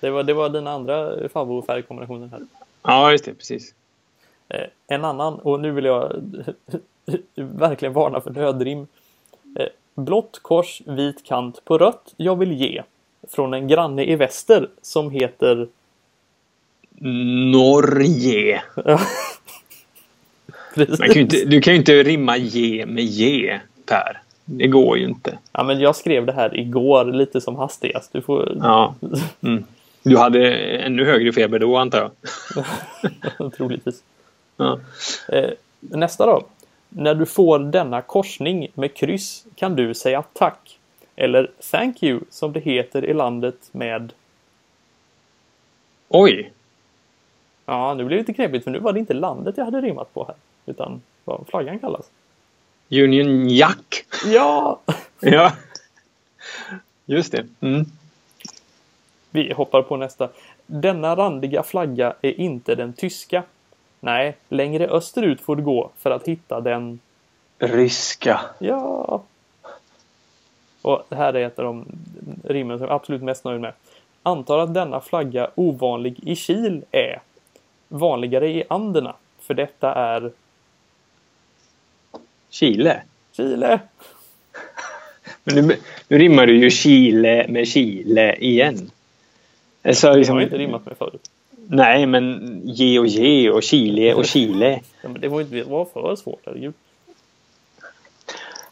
Det, 0.00 0.10
var, 0.10 0.22
det 0.22 0.34
var 0.34 0.48
dina 0.48 0.72
andra 0.72 1.28
favoritfärgkombinationer 1.28 2.28
här. 2.28 2.40
Ja, 2.82 3.12
just 3.12 3.24
det. 3.24 3.34
Precis. 3.34 3.74
Eh, 4.48 4.66
en 4.86 5.04
annan, 5.04 5.34
och 5.34 5.60
nu 5.60 5.70
vill 5.70 5.84
jag 5.84 6.12
verkligen 7.34 7.92
varna 7.92 8.20
för 8.20 8.30
nödrim. 8.30 8.86
Eh, 9.58 9.66
blått 9.94 10.38
kors, 10.42 10.82
vit 10.86 11.24
kant 11.24 11.64
på 11.64 11.78
rött. 11.78 12.14
Jag 12.16 12.38
vill 12.38 12.52
ge. 12.52 12.82
Från 13.28 13.54
en 13.54 13.68
granne 13.68 14.04
i 14.04 14.16
väster 14.16 14.68
som 14.82 15.10
heter 15.10 15.68
Norge. 17.50 18.62
Kan 20.74 21.16
inte, 21.16 21.44
du 21.44 21.60
kan 21.60 21.72
ju 21.72 21.78
inte 21.78 22.02
rimma 22.02 22.36
ge 22.36 22.86
med 22.86 23.04
ge, 23.04 23.60
Per. 23.86 24.20
Det 24.44 24.66
går 24.66 24.98
ju 24.98 25.04
inte. 25.04 25.38
Ja, 25.52 25.62
men 25.62 25.80
jag 25.80 25.96
skrev 25.96 26.26
det 26.26 26.32
här 26.32 26.56
igår 26.60 27.04
lite 27.04 27.40
som 27.40 27.56
hastigast. 27.56 28.12
Du 28.12 28.22
får... 28.22 28.56
Ja. 28.60 28.94
Mm. 29.40 29.64
Du 30.02 30.16
hade 30.16 30.54
ännu 30.56 31.04
högre 31.04 31.32
feber 31.32 31.58
då 31.58 31.76
antar 31.76 32.10
jag? 33.38 33.52
Troligtvis. 33.56 34.02
Ja. 34.56 34.78
Eh, 35.28 35.50
nästa 35.80 36.26
då. 36.26 36.42
När 36.88 37.14
du 37.14 37.26
får 37.26 37.58
denna 37.58 38.02
korsning 38.02 38.68
med 38.74 38.94
kryss 38.94 39.46
kan 39.54 39.76
du 39.76 39.94
säga 39.94 40.22
tack. 40.32 40.78
Eller 41.16 41.50
thank 41.70 42.02
you 42.02 42.20
som 42.30 42.52
det 42.52 42.60
heter 42.60 43.04
i 43.04 43.14
landet 43.14 43.68
med... 43.72 44.12
Oj! 46.08 46.52
Ja, 47.66 47.94
nu 47.94 48.04
blev 48.04 48.16
det 48.16 48.22
lite 48.22 48.32
knepigt 48.32 48.64
för 48.64 48.70
nu 48.70 48.78
var 48.78 48.92
det 48.92 49.00
inte 49.00 49.14
landet 49.14 49.54
jag 49.56 49.64
hade 49.64 49.80
rimmat 49.80 50.14
på 50.14 50.24
här. 50.24 50.36
Utan 50.66 51.02
vad 51.24 51.44
flaggan 51.48 51.78
kallas. 51.78 52.10
Union 52.90 53.48
Jack! 53.48 54.06
Ja! 54.26 54.80
ja. 55.20 55.52
Just 57.06 57.32
det. 57.32 57.46
Mm. 57.60 57.84
Vi 59.30 59.52
hoppar 59.52 59.82
på 59.82 59.96
nästa. 59.96 60.28
Denna 60.66 61.16
randiga 61.16 61.62
flagga 61.62 62.14
är 62.22 62.40
inte 62.40 62.74
den 62.74 62.92
tyska. 62.92 63.42
Nej, 64.00 64.36
längre 64.48 64.88
österut 64.88 65.40
får 65.40 65.56
du 65.56 65.62
gå 65.62 65.90
för 65.98 66.10
att 66.10 66.28
hitta 66.28 66.60
den... 66.60 67.00
Ryska. 67.58 68.40
Ja. 68.58 69.22
Och 70.82 71.02
här 71.10 71.34
är 71.34 71.46
ett 71.46 71.58
av 71.58 71.64
de 71.64 71.86
rimmen 72.44 72.78
som 72.78 72.84
jag 72.84 72.92
är 72.92 72.96
absolut 72.96 73.22
mest 73.22 73.44
nöjd 73.44 73.60
med. 73.60 73.72
Antar 74.22 74.58
att 74.58 74.74
denna 74.74 75.00
flagga 75.00 75.50
ovanlig 75.54 76.20
i 76.28 76.36
Kil 76.36 76.84
är 76.90 77.20
vanligare 77.88 78.48
i 78.48 78.64
Anderna. 78.68 79.14
För 79.40 79.54
detta 79.54 79.94
är... 79.94 80.32
Chile. 82.54 83.02
Chile. 83.36 83.80
Men 85.44 85.66
nu, 85.66 85.76
nu 86.08 86.18
rimmar 86.18 86.46
du 86.46 86.58
ju 86.58 86.70
Chile 86.70 87.46
med 87.48 87.68
Chile 87.68 88.36
igen. 88.36 88.90
Alltså, 89.82 90.12
liksom, 90.12 90.36
det 90.36 90.40
har 90.40 90.40
jag 90.40 90.46
inte 90.46 90.58
rimmat 90.58 90.86
med 90.86 90.96
förut. 90.96 91.30
Nej, 91.68 92.06
men 92.06 92.60
ge 92.64 92.98
och 92.98 93.06
ge 93.06 93.50
och 93.50 93.62
Chile 93.62 94.14
och 94.14 94.24
Chile. 94.24 94.80
Ja, 95.02 95.08
men 95.08 95.20
det 95.20 95.28
var 95.28 95.40
inte 95.40 95.62
var 95.62 95.84
för 95.84 96.16
svårt, 96.16 96.40
herregud. 96.46 96.74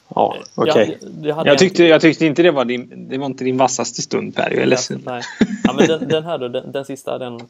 Ja, 0.08 0.36
okej. 0.54 0.98
Okay. 1.00 1.28
Jag, 1.28 1.46
jag, 1.46 1.58
tyckte, 1.58 1.84
jag 1.84 2.00
tyckte 2.00 2.26
inte 2.26 2.42
det 2.42 2.50
var 2.50 2.64
din, 2.64 3.08
det 3.08 3.18
var 3.18 3.26
inte 3.26 3.44
din 3.44 3.56
vassaste 3.56 4.02
stund 4.02 4.34
Per, 4.34 4.50
jag 4.50 4.62
är 4.62 4.66
ledsen. 4.66 5.02
Nej. 5.06 5.22
Ja, 5.64 5.72
men 5.72 5.86
den, 5.86 6.08
den 6.08 6.24
här 6.24 6.38
då, 6.38 6.48
den, 6.48 6.72
den, 6.72 6.84
sista 6.84 7.18
den... 7.18 7.40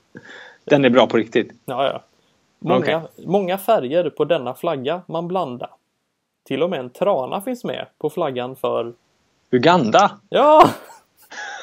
Den 0.65 0.85
är 0.85 0.91
bra 0.91 1.07
på 1.07 1.17
riktigt? 1.17 1.53
Ja, 1.65 1.87
ja. 1.87 2.03
Många, 2.59 2.79
okay. 2.79 3.27
många 3.27 3.59
färger 3.59 4.11
på 4.11 4.25
denna 4.25 4.55
flagga 4.55 5.03
man 5.07 5.29
blandar. 5.29 5.71
Till 6.43 6.63
och 6.63 6.71
med 6.71 6.81
en 6.81 6.91
trana 6.91 7.41
finns 7.41 7.65
med 7.65 7.87
på 7.99 8.11
flaggan 8.11 8.57
för... 8.57 8.93
Uganda? 9.51 10.19
Ja! 10.29 10.71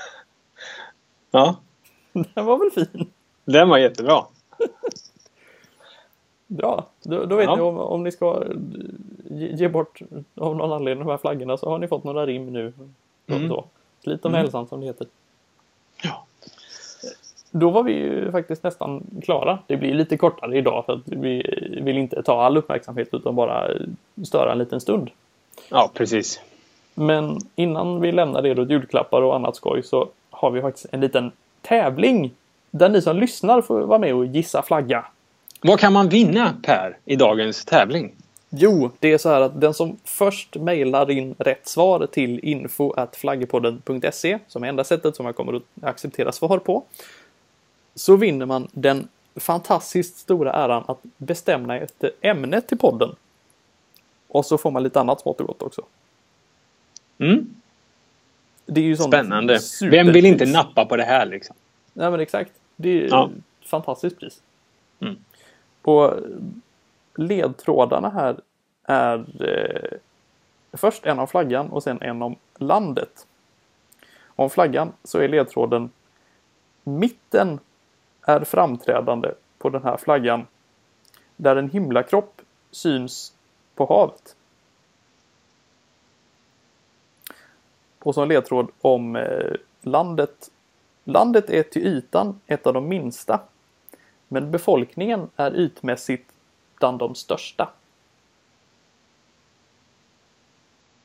ja. 1.32 1.56
Den 2.14 2.46
var 2.46 2.58
väl 2.58 2.72
fin? 2.72 3.12
Den 3.46 3.70
var 3.70 3.78
jättebra. 3.78 4.26
Bra, 6.48 6.86
då, 7.04 7.26
då 7.26 7.36
vet 7.36 7.46
ja. 7.46 7.56
ni 7.56 7.62
om, 7.62 7.78
om 7.78 8.04
ni 8.04 8.12
ska 8.12 8.44
ge, 9.30 9.48
ge, 9.48 9.70
bort 9.70 10.02
av 10.36 10.56
någon 10.56 10.72
anledning 10.72 11.06
de 11.06 11.12
här 11.12 11.18
flaggorna 11.18 11.58
så 11.58 11.70
har 11.70 11.80
ni 11.80 11.88
fått 11.88 12.04
några 12.04 12.26
rim 12.26 12.54
nu. 12.54 12.74
Mm. 13.28 13.52
Slit 14.04 14.26
om 14.26 14.32
mm. 14.32 14.42
hälsan 14.42 14.68
som 14.68 14.80
det 14.80 14.86
heter. 14.86 15.08
Ja. 16.04 16.26
Då 17.52 17.70
var 17.70 17.84
vi 17.84 17.94
ju 17.94 18.32
faktiskt 18.32 18.64
nästan 18.64 19.04
klara. 19.24 19.60
Det 19.68 19.78
blir 19.78 19.94
lite 19.94 20.18
kortare 20.18 20.58
idag 20.58 20.86
för 20.86 20.94
att 20.94 21.02
vi 21.06 21.44
vill 21.82 21.98
inte 21.98 22.24
ta 22.24 22.44
all 22.44 22.58
uppmärksamhet 22.58 23.10
utan 23.12 23.36
bara 23.36 23.68
störa 24.24 24.52
en 24.52 24.58
liten 24.58 24.82
stund. 24.82 25.10
Ja, 25.70 25.92
precis. 25.94 26.42
Men 26.94 27.38
innan 27.56 28.02
vi 28.02 28.12
lämnar 28.12 28.46
er 28.46 28.60
åt 28.60 28.70
julklappar 28.70 29.22
och 29.22 29.36
annat 29.36 29.56
skoj 29.56 29.84
så 29.84 30.08
har 30.30 30.52
vi 30.52 30.62
faktiskt 30.62 30.86
en 30.92 31.00
liten 31.00 31.32
tävling 31.62 32.32
där 32.72 32.90
ni 32.90 33.02
som 33.02 33.18
lyssnar 33.18 33.62
får 33.62 33.82
vara 33.82 34.00
med 34.00 34.14
och 34.14 34.26
gissa 34.26 34.62
flagga. 34.62 35.06
Vad 35.62 35.80
kan 35.80 35.94
man 35.94 36.10
vinna 36.10 36.54
Per 36.64 36.98
i 37.06 37.16
dagens 37.16 37.66
tävling? 37.66 38.12
Jo, 38.50 38.92
det 39.00 39.14
är 39.14 39.18
så 39.18 39.30
här 39.30 39.42
att 39.42 39.62
den 39.62 39.74
som 39.74 39.98
först 40.04 40.56
mejlar 40.56 41.12
in 41.12 41.36
rätt 41.38 41.68
svar 41.68 42.08
till 42.12 42.40
info.flaggepodden.se 42.40 44.40
som 44.48 44.64
är 44.64 44.68
enda 44.68 44.84
sättet 44.84 45.16
som 45.16 45.26
jag 45.26 45.36
kommer 45.36 45.56
att 45.56 45.64
acceptera 45.82 46.32
svar 46.32 46.58
på. 46.58 46.84
Så 48.00 48.16
vinner 48.16 48.46
man 48.46 48.68
den 48.72 49.08
fantastiskt 49.36 50.18
stora 50.18 50.54
äran 50.54 50.84
att 50.88 51.00
bestämma 51.18 51.78
ett 51.78 52.04
ämne 52.22 52.62
till 52.62 52.78
podden. 52.78 53.16
Och 54.28 54.46
så 54.46 54.58
får 54.58 54.72
man 54.72 54.84
lite 54.84 55.00
annat 55.00 55.22
smått 55.22 55.40
och 55.42 55.48
gott 55.48 55.62
också. 55.62 55.82
Mm. 57.18 57.56
Det 58.66 58.82
är 58.82 58.86
ju 58.86 58.98
Spännande. 58.98 59.60
Vem 59.82 60.12
vill 60.12 60.26
inte 60.26 60.46
nappa 60.46 60.86
på 60.86 60.96
det 60.96 61.04
här 61.04 61.26
liksom? 61.26 61.56
Ja 61.94 62.12
men 62.12 62.20
exakt. 62.20 62.52
Det 62.76 62.90
är 62.90 63.10
ja. 63.10 63.30
ett 63.62 63.68
fantastiskt 63.68 64.20
pris. 64.20 64.42
Mm. 65.00 65.16
Och 65.82 66.14
ledtrådarna 67.16 68.10
här 68.10 68.40
är 68.84 69.26
eh, 69.40 69.98
först 70.78 71.06
en 71.06 71.20
om 71.20 71.28
flaggan 71.28 71.70
och 71.70 71.84
sen 71.84 72.02
en 72.02 72.22
om 72.22 72.36
landet. 72.58 73.28
Om 74.26 74.50
flaggan 74.50 74.92
så 75.04 75.20
är 75.20 75.28
ledtråden 75.28 75.90
Mitten 76.84 77.60
är 78.22 78.44
framträdande 78.44 79.32
på 79.58 79.70
den 79.70 79.84
här 79.84 79.98
flaggan 79.98 80.48
där 81.36 81.56
en 81.56 81.70
himlakropp 81.70 82.42
syns 82.72 83.34
på 83.76 83.86
havet. 83.86 84.36
Och 88.00 88.14
som 88.14 88.28
ledtråd 88.28 88.72
om 88.82 89.16
eh, 89.16 89.54
landet. 89.82 90.52
Landet 91.04 91.50
är 91.50 91.64
till 91.64 91.88
ytan 91.88 92.42
ett 92.48 92.68
av 92.68 92.74
de 92.74 92.88
minsta. 92.88 93.40
Men 94.28 94.52
befolkningen 94.52 95.30
är 95.36 95.56
ytmässigt 95.56 96.30
bland 96.76 97.00
de 97.00 97.16
största. 97.16 97.70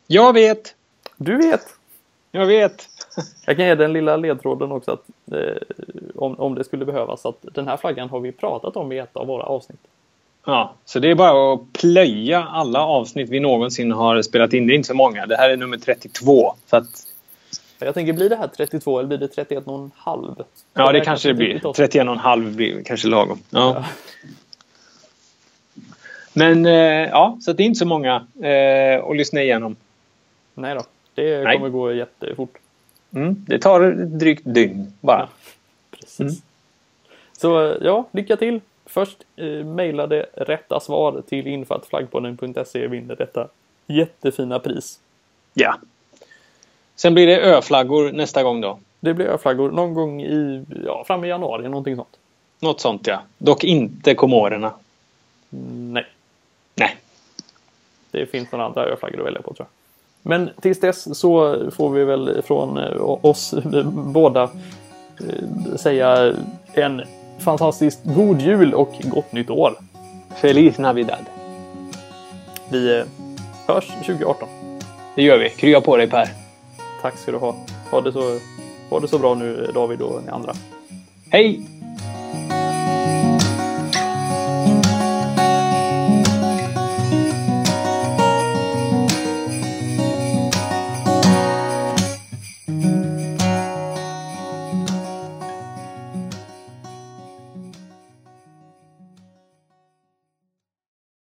Jag 0.06 0.32
vet! 0.32 0.76
Du 1.16 1.36
vet! 1.36 1.78
Jag 2.34 2.46
vet! 2.46 2.88
Jag 3.46 3.56
kan 3.56 3.66
ge 3.66 3.74
den 3.74 3.92
lilla 3.92 4.16
ledtråden 4.16 4.72
också 4.72 4.90
att 4.90 5.32
eh, 5.32 5.56
om, 6.14 6.34
om 6.40 6.54
det 6.54 6.64
skulle 6.64 6.84
behövas 6.84 7.26
att 7.26 7.36
den 7.54 7.68
här 7.68 7.76
flaggan 7.76 8.08
har 8.08 8.20
vi 8.20 8.32
pratat 8.32 8.76
om 8.76 8.92
i 8.92 8.98
ett 8.98 9.16
av 9.16 9.26
våra 9.26 9.42
avsnitt. 9.42 9.80
Ja, 10.46 10.74
så 10.84 10.98
det 10.98 11.10
är 11.10 11.14
bara 11.14 11.54
att 11.54 11.72
plöja 11.72 12.44
alla 12.44 12.80
avsnitt 12.80 13.28
vi 13.28 13.40
någonsin 13.40 13.92
har 13.92 14.22
spelat 14.22 14.52
in. 14.52 14.66
Det 14.66 14.72
är 14.72 14.74
inte 14.74 14.86
så 14.86 14.94
många. 14.94 15.26
Det 15.26 15.36
här 15.36 15.50
är 15.50 15.56
nummer 15.56 15.76
32. 15.76 16.54
Så 16.66 16.76
att, 16.76 17.06
Jag 17.78 17.94
tänker, 17.94 18.12
blir 18.12 18.28
det 18.28 18.36
här 18.36 18.46
32 18.46 18.98
eller 18.98 19.08
blir 19.08 19.18
det 19.18 19.26
31,5? 19.26 20.44
ja, 20.74 20.92
det 20.92 21.00
kanske 21.00 21.28
det 21.28 21.34
blir. 21.34 21.58
31,5 21.58 22.54
blir 22.56 22.82
kanske 22.82 23.08
lagom. 23.08 23.38
Ja. 23.50 23.74
Ja. 23.74 23.84
Men 26.32 26.66
eh, 26.66 27.08
ja, 27.08 27.38
så 27.40 27.52
det 27.52 27.62
är 27.62 27.66
inte 27.66 27.78
så 27.78 27.86
många 27.86 28.26
eh, 28.42 29.04
att 29.04 29.16
lyssna 29.16 29.42
igenom. 29.42 29.76
Nej 30.54 30.74
då, 30.74 30.82
det 31.14 31.44
Nej. 31.44 31.56
kommer 31.56 31.68
gå 31.68 31.92
jättefort. 31.92 32.58
Mm, 33.14 33.44
det 33.48 33.58
tar 33.58 33.90
drygt 33.92 34.42
dygn 34.44 34.92
bara. 35.00 35.28
Precis. 35.90 36.20
Mm. 36.20 36.34
Så 37.32 37.76
ja, 37.80 38.04
lycka 38.10 38.36
till! 38.36 38.60
Först 38.86 39.18
eh, 39.36 39.46
mejla 39.46 40.06
det 40.06 40.26
rätta 40.32 40.80
svar 40.80 41.22
till 41.28 41.46
info.flaggpodden.se 41.46 42.86
vinner 42.86 43.16
detta 43.16 43.48
jättefina 43.86 44.58
pris. 44.58 45.00
Ja. 45.54 45.78
Sen 46.96 47.14
blir 47.14 47.26
det 47.26 47.40
öflaggor 47.40 48.12
nästa 48.12 48.42
gång 48.42 48.60
då. 48.60 48.78
Det 49.00 49.14
blir 49.14 49.26
öflaggor 49.26 49.70
någon 49.70 49.94
gång 49.94 50.22
i, 50.22 50.64
ja, 50.86 51.04
fram 51.06 51.24
i 51.24 51.28
januari, 51.28 51.68
någonting 51.68 51.96
sånt. 51.96 52.18
Något 52.60 52.80
sånt 52.80 53.06
ja. 53.06 53.22
Dock 53.38 53.64
inte 53.64 54.14
Komorerna. 54.14 54.72
Nej, 55.50 56.06
Nej. 56.74 56.96
det 58.10 58.26
finns 58.26 58.52
några 58.52 58.64
andra 58.64 58.84
öflaggor 58.84 59.20
att 59.20 59.26
välja 59.26 59.42
på 59.42 59.54
tror 59.54 59.66
jag. 59.68 59.83
Men 60.26 60.50
tills 60.60 60.80
dess 60.80 61.18
så 61.18 61.56
får 61.70 61.90
vi 61.90 62.04
väl 62.04 62.42
från 62.42 62.78
eh, 62.78 63.24
oss 63.24 63.54
båda 63.92 64.42
eh, 64.42 65.76
säga 65.76 66.34
en 66.72 67.02
fantastiskt 67.38 68.00
god 68.04 68.40
jul 68.40 68.74
och 68.74 68.92
gott 69.02 69.32
nytt 69.32 69.50
år. 69.50 69.74
Feliz 70.36 70.78
Navidad. 70.78 71.24
Vi 72.70 72.98
eh, 72.98 73.04
hörs 73.66 73.86
2018. 73.86 74.48
Det 75.14 75.22
gör 75.22 75.38
vi. 75.38 75.50
Krya 75.50 75.80
på 75.80 75.96
dig 75.96 76.10
Per. 76.10 76.28
Tack 77.02 77.18
ska 77.18 77.32
du 77.32 77.38
ha. 77.38 77.54
Ha 77.90 78.00
det 78.00 78.12
så, 78.12 78.38
ha 78.90 79.00
det 79.00 79.08
så 79.08 79.18
bra 79.18 79.34
nu 79.34 79.70
David 79.74 80.02
och 80.02 80.22
ni 80.22 80.30
andra. 80.30 80.52
Hej! 81.30 81.73